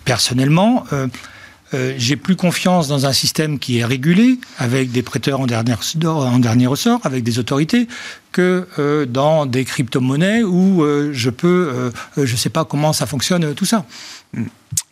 personnellement, 0.06 0.86
euh, 0.94 1.08
euh, 1.74 1.94
j'ai 1.98 2.16
plus 2.16 2.36
confiance 2.36 2.88
dans 2.88 3.06
un 3.06 3.14
système 3.14 3.60
qui 3.60 3.80
est 3.80 3.86
régulé, 3.86 4.40
avec 4.58 4.92
des 4.92 5.04
prêteurs 5.04 5.40
en 5.40 5.46
dernier, 5.46 5.76
ressort, 6.68 7.02
avec 7.04 7.24
des 7.24 7.38
autorités, 7.38 7.88
que 8.32 8.68
euh, 8.80 9.06
dans 9.06 9.46
des 9.46 9.66
crypto-monnaies 9.66 10.44
où 10.44 10.84
je 11.12 11.30
peux, 11.30 11.92
je 12.18 12.32
ne 12.32 12.38
sais 12.38 12.50
pas 12.50 12.66
comment 12.66 12.94
ça 12.94 13.06
fonctionne, 13.06 13.54
tout 13.54 13.66
ça. 13.66 13.86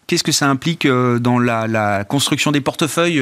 Qu'est-ce 0.05 0.23
que 0.23 0.31
ça 0.31 0.47
implique 0.47 0.87
dans 0.87 1.39
la, 1.39 1.67
la 1.67 2.03
construction 2.05 2.51
des 2.51 2.61
portefeuilles 2.61 3.21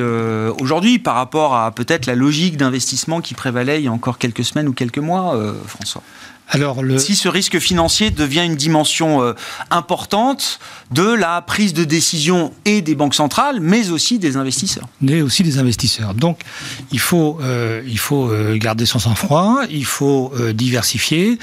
aujourd'hui 0.59 0.99
par 0.99 1.15
rapport 1.15 1.55
à 1.55 1.71
peut-être 1.71 2.05
la 2.05 2.15
logique 2.15 2.57
d'investissement 2.57 3.21
qui 3.21 3.33
prévalait 3.33 3.81
il 3.81 3.85
y 3.85 3.87
a 3.87 3.91
encore 3.91 4.17
quelques 4.17 4.43
semaines 4.43 4.67
ou 4.67 4.73
quelques 4.73 4.99
mois, 4.99 5.41
François? 5.65 6.03
Alors 6.49 6.83
le... 6.83 6.97
Si 6.99 7.15
ce 7.15 7.27
risque 7.27 7.59
financier 7.59 8.11
devient 8.11 8.43
une 8.45 8.55
dimension 8.55 9.23
euh, 9.23 9.33
importante 9.71 10.59
de 10.91 11.13
la 11.13 11.41
prise 11.41 11.73
de 11.73 11.83
décision 11.83 12.53
et 12.65 12.81
des 12.81 12.93
banques 12.93 13.15
centrales, 13.15 13.59
mais 13.59 13.89
aussi 13.89 14.19
des 14.19 14.37
investisseurs. 14.37 14.87
Mais 15.01 15.21
aussi 15.21 15.41
des 15.41 15.57
investisseurs. 15.57 16.13
Donc 16.13 16.41
il 16.91 16.99
faut, 16.99 17.39
euh, 17.41 17.81
il 17.87 17.97
faut 17.97 18.29
euh, 18.29 18.57
garder 18.57 18.85
son 18.85 18.99
sang-froid, 18.99 19.61
il 19.69 19.85
faut 19.85 20.33
diversifier. 20.53 21.39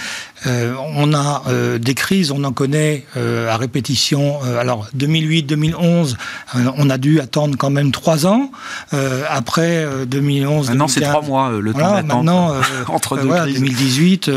on 0.46 1.14
a 1.14 1.42
des 1.78 1.94
crises, 1.94 2.30
on 2.30 2.44
en 2.44 2.52
connaît 2.52 3.06
à 3.16 3.56
répétition. 3.56 4.40
alors 4.42 4.88
2008, 4.94 5.44
2011, 5.44 6.16
on 6.54 6.90
a 6.90 6.98
dû 6.98 7.20
attendre 7.20 7.56
quand 7.56 7.70
même 7.70 7.90
trois 7.92 8.26
ans. 8.26 8.50
après 9.28 9.86
2011, 10.06 10.68
maintenant 10.68 10.88
c'est 10.88 11.00
trois 11.00 11.22
mois 11.22 11.50
le 11.50 11.72
temps 11.72 11.78
d'attente 11.78 12.06
maintenant, 12.06 12.54
entre 12.88 13.16
deux 13.16 13.28
crises. 13.28 13.54
2018. 13.54 14.30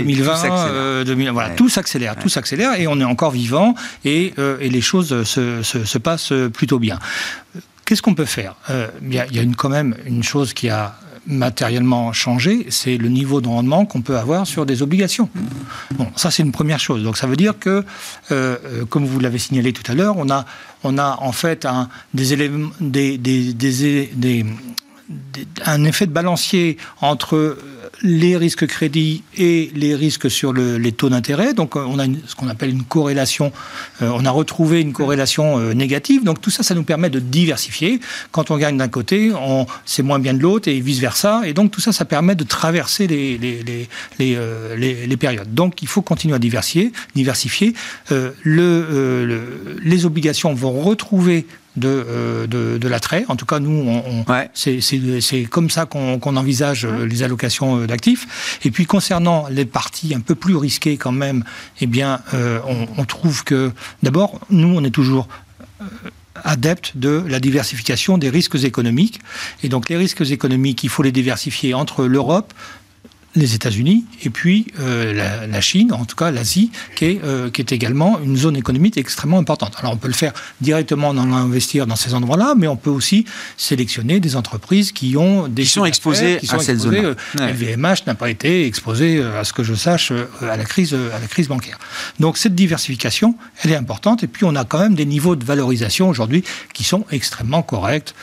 2020, 0.00 1.04
2000, 1.04 1.28
euh, 1.28 1.32
voilà, 1.32 1.50
tout 1.50 1.68
s'accélère, 1.68 2.16
tout 2.16 2.28
s'accélère, 2.28 2.78
et 2.78 2.86
on 2.86 2.98
est 3.00 3.04
encore 3.04 3.30
vivant, 3.30 3.74
et, 4.04 4.34
euh, 4.38 4.56
et 4.60 4.68
les 4.68 4.80
choses 4.80 5.24
se, 5.24 5.62
se, 5.62 5.98
passent 5.98 6.32
plutôt 6.52 6.78
bien. 6.78 6.98
Qu'est-ce 7.84 8.02
qu'on 8.02 8.14
peut 8.14 8.24
faire? 8.24 8.56
Euh, 8.70 8.88
Il 9.02 9.14
y 9.14 9.18
a, 9.18 9.26
y 9.26 9.38
a 9.38 9.42
une, 9.42 9.56
quand 9.56 9.68
même 9.68 9.96
une 10.06 10.22
chose 10.22 10.52
qui 10.52 10.68
a 10.68 10.94
matériellement 11.26 12.12
changé, 12.12 12.66
c'est 12.70 12.96
le 12.96 13.08
niveau 13.08 13.40
de 13.40 13.46
rendement 13.46 13.86
qu'on 13.86 14.02
peut 14.02 14.18
avoir 14.18 14.44
sur 14.44 14.66
des 14.66 14.82
obligations. 14.82 15.28
Bon, 15.92 16.08
ça 16.16 16.32
c'est 16.32 16.42
une 16.42 16.50
première 16.50 16.80
chose. 16.80 17.04
Donc 17.04 17.16
ça 17.16 17.28
veut 17.28 17.36
dire 17.36 17.54
que, 17.60 17.84
comme 18.88 19.06
vous 19.06 19.20
l'avez 19.20 19.38
signalé 19.38 19.72
tout 19.72 19.88
à 19.88 19.94
l'heure, 19.94 20.16
on 20.18 20.28
a, 20.30 20.44
on 20.82 20.98
a 20.98 21.18
en 21.20 21.30
fait 21.30 21.64
un, 21.64 21.88
des 22.12 22.32
éléments, 22.32 22.70
des, 22.80 23.18
des, 23.18 23.52
des 23.52 24.46
un 25.64 25.84
effet 25.84 26.06
de 26.06 26.12
balancier 26.12 26.76
entre 27.00 27.56
les 28.02 28.36
risques 28.36 28.66
crédits 28.66 29.22
et 29.36 29.70
les 29.74 29.94
risques 29.94 30.30
sur 30.30 30.52
les 30.52 30.92
taux 30.92 31.08
d'intérêt. 31.08 31.54
Donc 31.54 31.76
on 31.76 31.98
a 31.98 32.04
ce 32.26 32.34
qu'on 32.34 32.48
appelle 32.48 32.70
une 32.70 32.84
corrélation, 32.84 33.52
euh, 34.02 34.10
on 34.14 34.24
a 34.24 34.30
retrouvé 34.30 34.80
une 34.80 34.92
corrélation 34.92 35.58
euh, 35.58 35.72
négative. 35.72 36.24
Donc 36.24 36.40
tout 36.40 36.50
ça, 36.50 36.62
ça 36.62 36.74
nous 36.74 36.82
permet 36.82 37.10
de 37.10 37.20
diversifier. 37.20 38.00
Quand 38.30 38.50
on 38.50 38.56
gagne 38.56 38.76
d'un 38.76 38.88
côté, 38.88 39.32
c'est 39.84 40.02
moins 40.02 40.18
bien 40.18 40.34
de 40.34 40.40
l'autre 40.40 40.68
et 40.68 40.80
vice-versa. 40.80 41.42
Et 41.44 41.54
donc 41.54 41.70
tout 41.70 41.80
ça, 41.80 41.92
ça 41.92 42.04
permet 42.04 42.34
de 42.34 42.44
traverser 42.44 43.06
les, 43.06 43.38
les, 43.38 43.62
les, 44.18 44.36
euh, 44.36 44.76
les 44.76 45.16
périodes. 45.16 45.54
Donc 45.54 45.82
il 45.82 45.88
faut 45.88 46.02
continuer 46.02 46.34
à 46.34 46.38
diversifier. 46.38 46.92
diversifier. 47.14 47.74
Le, 48.10 49.78
les 49.82 50.06
obligations 50.06 50.54
vont 50.54 50.80
retrouver 50.80 51.46
de, 51.76 51.88
euh, 51.88 52.46
de, 52.46 52.78
de 52.78 52.88
l'attrait. 52.88 53.24
En 53.28 53.36
tout 53.36 53.46
cas, 53.46 53.58
nous, 53.58 53.88
on, 53.88 54.24
c'est 54.54 55.44
comme 55.50 55.70
ça 55.70 55.86
qu'on 55.86 56.36
envisage 56.36 56.84
euh, 56.84 57.06
les 57.06 57.22
allocations 57.22 57.80
euh, 57.80 57.86
d'actifs. 57.86 58.58
Et 58.64 58.70
puis, 58.70 58.86
concernant 58.86 59.46
les 59.48 59.64
parties 59.64 60.14
un 60.14 60.20
peu 60.20 60.34
plus 60.34 60.56
risquées 60.56 60.96
quand 60.96 61.12
même, 61.12 61.44
eh 61.80 61.86
bien, 61.86 62.20
on, 62.32 62.86
on, 62.96 63.04
trouve 63.04 63.44
que, 63.44 63.72
d'abord, 64.02 64.40
nous, 64.50 64.68
on 64.68 64.84
est 64.84 64.90
toujours 64.90 65.28
adepte 66.44 66.92
de 66.96 67.22
la 67.28 67.40
diversification 67.40 68.18
des 68.18 68.30
risques 68.30 68.64
économiques. 68.64 69.20
Et 69.62 69.68
donc 69.68 69.88
les 69.88 69.96
risques 69.96 70.22
économiques, 70.22 70.82
il 70.82 70.88
faut 70.88 71.02
les 71.02 71.12
diversifier 71.12 71.74
entre 71.74 72.04
l'Europe, 72.06 72.52
les 73.34 73.54
États-Unis 73.54 74.04
et 74.22 74.30
puis 74.30 74.66
euh, 74.80 75.46
la, 75.46 75.60
Chine, 75.60 75.92
en 75.92 76.04
tout 76.04 76.16
cas 76.16 76.30
l'Asie, 76.30 76.70
qui, 76.96 77.04
est, 77.06 77.20
euh, 77.24 77.50
qui 77.50 77.60
est 77.60 77.72
également 77.72 78.20
une 78.20 78.36
zone 78.36 78.56
économique 78.56 78.96
extrêmement 78.96 79.38
importante. 79.38 79.74
Alors 79.78 79.92
on 79.92 79.96
peut 79.96 80.08
le 80.08 80.14
faire 80.14 80.32
directement 80.60 81.08
en 81.08 81.32
investir 81.32 81.86
dans 81.86 81.96
ces 81.96 82.14
endroits-là, 82.14 82.54
mais 82.56 82.66
on 82.66 82.76
peut 82.76 82.90
aussi 82.90 83.24
sélectionner 83.56 84.20
des 84.20 84.36
entreprises 84.36 84.92
qui 84.92 85.16
ont 85.16 85.48
des 85.48 85.62
qui 85.62 85.68
sont 85.68 85.84
exposées 85.84 86.40
à 86.50 86.58
cette 86.58 86.80
zone. 86.80 86.94
Euh, 86.94 87.14
LVMH 87.38 88.06
n'a 88.06 88.14
pas 88.14 88.28
été 88.28 88.66
exposé, 88.66 89.22
à 89.22 89.44
ce 89.44 89.52
que 89.52 89.62
je 89.62 89.74
sache, 89.74 90.12
à 90.42 90.56
la 90.56 90.64
crise, 90.64 90.94
à 90.94 91.18
la 91.18 91.26
crise 91.26 91.48
bancaire. 91.48 91.78
Donc 92.20 92.36
cette 92.36 92.54
diversification, 92.54 93.36
elle 93.62 93.70
est 93.70 93.76
importante. 93.76 94.22
Et 94.24 94.26
puis 94.26 94.44
on 94.44 94.54
a 94.56 94.64
quand 94.64 94.78
même 94.78 94.94
des 94.94 95.06
niveaux 95.06 95.36
de 95.36 95.44
valorisation 95.44 96.08
aujourd'hui 96.08 96.44
qui 96.74 96.84
sont 96.84 97.06
extrêmement 97.10 97.62
corrects 97.62 98.14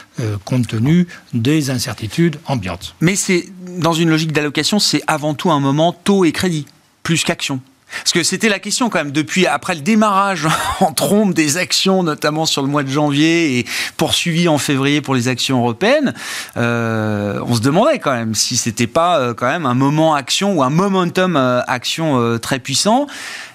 compte 0.45 0.67
tenu 0.67 1.08
des 1.34 1.69
incertitudes 1.69 2.38
ambiantes. 2.45 2.95
Mais 3.01 3.15
c'est 3.15 3.47
dans 3.77 3.93
une 3.93 4.10
logique 4.10 4.32
d'allocation, 4.32 4.79
c'est 4.79 5.01
avant 5.08 5.34
tout 5.34 5.51
un 5.51 5.60
moment 5.60 5.93
taux 5.93 6.25
et 6.25 6.32
crédit, 6.32 6.65
plus 7.03 7.23
qu'action. 7.23 7.62
Parce 7.97 8.12
que 8.12 8.23
c'était 8.23 8.49
la 8.49 8.60
question 8.60 8.89
quand 8.89 8.99
même 8.99 9.12
depuis 9.12 9.47
après 9.47 9.75
le 9.75 9.82
démarrage 9.82 10.47
en 10.79 10.93
trompe 10.93 11.34
des 11.34 11.58
actions, 11.58 12.03
notamment 12.03 12.45
sur 12.45 12.62
le 12.62 12.67
mois 12.67 12.84
de 12.84 12.89
janvier 12.89 13.60
et 13.60 13.65
poursuivi 13.97 14.47
en 14.47 14.58
février 14.58 15.01
pour 15.01 15.15
les 15.15 15.27
actions 15.27 15.60
européennes. 15.60 16.13
Euh, 16.58 17.39
on 17.45 17.55
se 17.55 17.62
demandait 17.62 17.99
quand 17.99 18.13
même 18.13 18.36
si 18.36 18.58
c'était 18.58 18.88
pas 18.88 19.19
euh, 19.19 19.34
quand 19.34 19.47
même 19.47 19.65
un 19.65 19.73
moment 19.73 20.13
action 20.13 20.53
ou 20.53 20.63
un 20.63 20.69
momentum 20.69 21.36
euh, 21.36 21.62
action 21.67 22.38
très 22.39 22.60
puissant. 22.60 23.08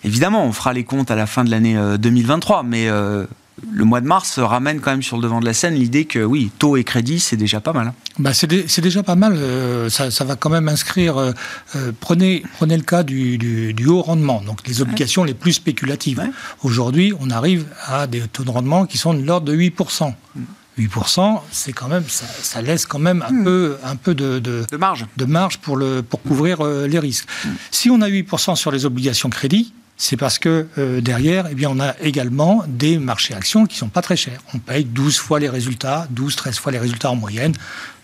Évidemment, 0.05 0.45
on 0.45 0.53
fera 0.53 0.73
les 0.73 0.85
comptes 0.85 1.11
à 1.11 1.17
la 1.17 1.27
fin 1.27 1.45
de 1.45 1.51
l'année 1.51 1.77
2023, 1.99 2.63
mais 2.63 2.89
le 3.73 3.85
mois 3.85 4.01
de 4.01 4.07
mars 4.07 4.39
ramène 4.39 4.81
quand 4.81 4.91
même 4.91 5.03
sur 5.03 5.17
le 5.17 5.23
devant 5.23 5.41
de 5.41 5.45
la 5.45 5.55
scène 5.55 5.75
l'idée 5.75 6.05
que 6.05 6.19
oui, 6.19 6.51
taux 6.59 6.77
et 6.77 6.85
crédit, 6.85 7.21
c'est 7.21 7.37
déjà 7.37 7.61
pas 7.61 7.73
mal. 7.73 7.93
Bah 8.19 8.33
c'est, 8.35 8.81
déjà 8.81 9.03
pas 9.03 9.15
mal. 9.15 9.35
Euh, 9.37 9.89
ça, 9.89 10.25
va 10.25 10.37
quand 10.37 10.51
même 10.51 10.69
inscrire. 10.69 11.17
Euh, 11.17 11.33
euh, 11.77 11.93
prenez, 11.99 12.43
prenez 12.57 12.77
le 12.77 12.83
cas 12.83 13.03
du, 13.03 13.87
haut 13.87 14.03
rendement, 14.03 14.41
donc 14.41 14.67
les 14.67 14.83
obligations 14.83 15.25
les 15.25 15.35
plus 15.35 15.53
spéculatives. 15.53 16.23
Aujourd'hui, 16.63 17.13
on 17.21 17.31
arrive 17.31 17.67
à 17.87 18.07
des 18.07 18.21
taux 18.23 18.45
de 18.45 18.51
rendement 18.51 18.87
qui 18.87 18.99
sont 18.99 19.15
de 19.15 19.23
l'ordre 19.23 19.47
de 19.47 19.57
8%. 19.57 20.13
8%, 20.77 21.41
c'est 21.53 21.73
quand 21.73 21.87
même, 21.87 22.03
ça, 22.09 22.61
laisse 22.61 22.85
quand 22.85 22.99
même 22.99 23.25
un 23.29 23.33
hmm. 23.33 23.45
peu, 23.45 23.77
un 23.85 23.95
peu 23.95 24.13
de, 24.17 24.41
de, 24.41 24.77
marge, 24.77 25.07
de 25.17 25.25
marge 25.25 25.59
pour, 25.59 25.77
le, 25.77 26.03
pour 26.03 26.21
couvrir 26.21 26.65
les 26.65 26.99
risques. 26.99 27.29
Hmm. 27.45 27.51
Si 27.71 27.91
on 27.91 28.01
a 28.01 28.09
8% 28.09 28.57
sur 28.57 28.73
les 28.73 28.85
obligations 28.85 29.31
crédit, 29.31 29.73
c'est 29.97 30.17
parce 30.17 30.39
que 30.39 30.67
euh, 30.77 31.01
derrière, 31.01 31.47
eh 31.51 31.55
bien, 31.55 31.71
on 31.71 31.79
a 31.79 31.95
également 32.01 32.65
des 32.67 32.99
marchés 32.99 33.35
actions 33.35 33.67
qui 33.67 33.77
sont 33.77 33.89
pas 33.89 34.03
très 34.03 34.17
chers. 34.17 34.41
On 34.53 34.59
paye 34.59 34.85
12 34.85 35.17
fois 35.19 35.39
les 35.39 35.49
résultats, 35.49 36.09
12, 36.11 36.35
13 36.35 36.59
fois 36.59 36.73
les 36.73 36.79
résultats 36.79 37.11
en 37.11 37.17
moyenne. 37.17 37.53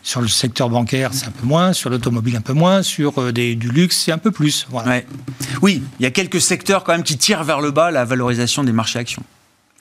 Sur 0.03 0.22
le 0.22 0.29
secteur 0.29 0.70
bancaire, 0.70 1.12
c'est 1.12 1.26
un 1.26 1.33
peu 1.33 1.46
moins. 1.46 1.72
Sur 1.72 1.90
l'automobile, 1.90 2.37
un 2.37 2.40
peu 2.40 2.53
moins. 2.53 2.83
Sur 2.83 3.20
euh, 3.20 3.33
des, 3.33 3.55
du 3.55 3.70
luxe, 3.70 3.98
c'est 4.05 4.12
un 4.12 4.18
peu 4.18 4.31
plus. 4.31 4.66
Oui, 5.62 5.83
il 5.98 6.03
y 6.03 6.07
a 6.07 6.11
quelques 6.11 6.40
secteurs 6.40 6.85
quand 6.85 6.92
même 6.92 7.03
qui 7.03 7.18
tirent 7.18 7.44
vers 7.44 7.61
le 7.61 7.70
bas 7.70 7.90
la 7.90 8.05
valorisation 8.05 8.62
des 8.64 8.72
marchés 8.72 8.98
actions. 8.98 9.24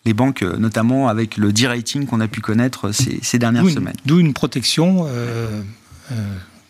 Les 0.05 0.13
banques, 0.13 0.41
euh, 0.41 0.57
notamment 0.57 1.09
avec 1.09 1.37
le 1.37 1.53
D-rating 1.53 2.05
qu'on 2.05 2.21
a 2.21 2.27
pu 2.27 2.41
connaître 2.41 2.91
ces, 2.91 3.37
dernières 3.37 3.69
semaines. 3.69 3.95
D'où 4.05 4.19
une 4.19 4.33
protection 4.33 5.05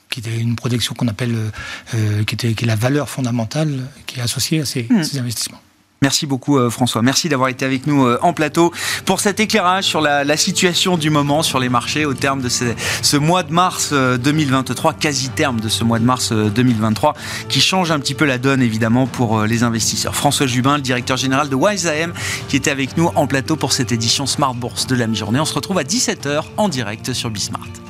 qui 0.10 0.20
était 0.20 0.38
une 0.38 0.56
protection 0.56 0.96
qu'on 0.96 1.08
appelle, 1.08 1.36
euh, 1.36 1.50
euh, 1.96 2.24
qui, 2.24 2.36
était, 2.36 2.54
qui 2.54 2.66
est 2.66 2.68
la 2.68 2.76
valeur 2.76 3.10
fondamentale 3.10 3.88
qui 4.06 4.20
est 4.20 4.24
associée 4.24 4.62
à 4.62 4.66
ces, 4.66 4.88
hmm. 4.90 5.04
ces 5.04 5.20
investissements. 5.20 5.62
Merci 6.02 6.26
beaucoup 6.26 6.58
euh, 6.58 6.70
François. 6.70 7.02
Merci 7.02 7.28
d'avoir 7.28 7.50
été 7.50 7.66
avec 7.66 7.86
nous 7.86 8.10
en 8.22 8.32
plateau 8.32 8.72
pour 9.04 9.20
cet 9.20 9.42
éclairage 9.42 9.84
sur 9.84 10.00
la, 10.00 10.38
situation 10.38 10.98
du 10.98 11.10
moment 11.10 11.44
sur 11.44 11.60
les 11.60 11.68
marchés 11.68 12.06
au 12.06 12.14
terme 12.14 12.42
de 12.42 12.48
ce, 12.48 13.18
mois 13.18 13.44
de 13.44 13.52
mars 13.52 13.92
2023, 13.92 14.94
quasi 14.94 15.28
terme 15.28 15.60
de 15.60 15.68
ce 15.68 15.84
mois 15.84 16.00
de 16.00 16.06
mars 16.06 16.32
2023, 16.32 17.16
qui 17.50 17.60
change 17.60 17.92
un 17.92 18.00
petit 18.00 18.14
peu 18.14 18.24
la 18.24 18.38
donne 18.38 18.62
évidemment 18.62 19.08
pour 19.08 19.44
les 19.44 19.64
investisseurs. 19.64 20.16
François 20.16 20.48
Jubin, 20.48 20.78
le 20.78 20.84
directeur 20.84 21.18
général 21.18 21.50
de 21.50 21.56
WiseAM, 21.56 22.14
qui 22.48 22.56
était 22.56 22.72
avec 22.72 22.96
nous 22.96 23.12
en 23.16 23.28
plateau 23.28 23.58
pour 23.58 23.74
cette 23.74 23.92
édition 23.92 24.26
Smart 24.26 24.56
Bourse 24.56 24.88
de 24.88 24.96
la 24.96 25.06
mi-journée. 25.06 25.42
On 25.42 25.46
se 25.46 25.54
retrouve 25.54 25.80
à 25.80 25.84
17h 25.84 26.44
en 26.56 26.70
direct 26.70 27.12
sur 27.12 27.30
Bismart. 27.30 27.89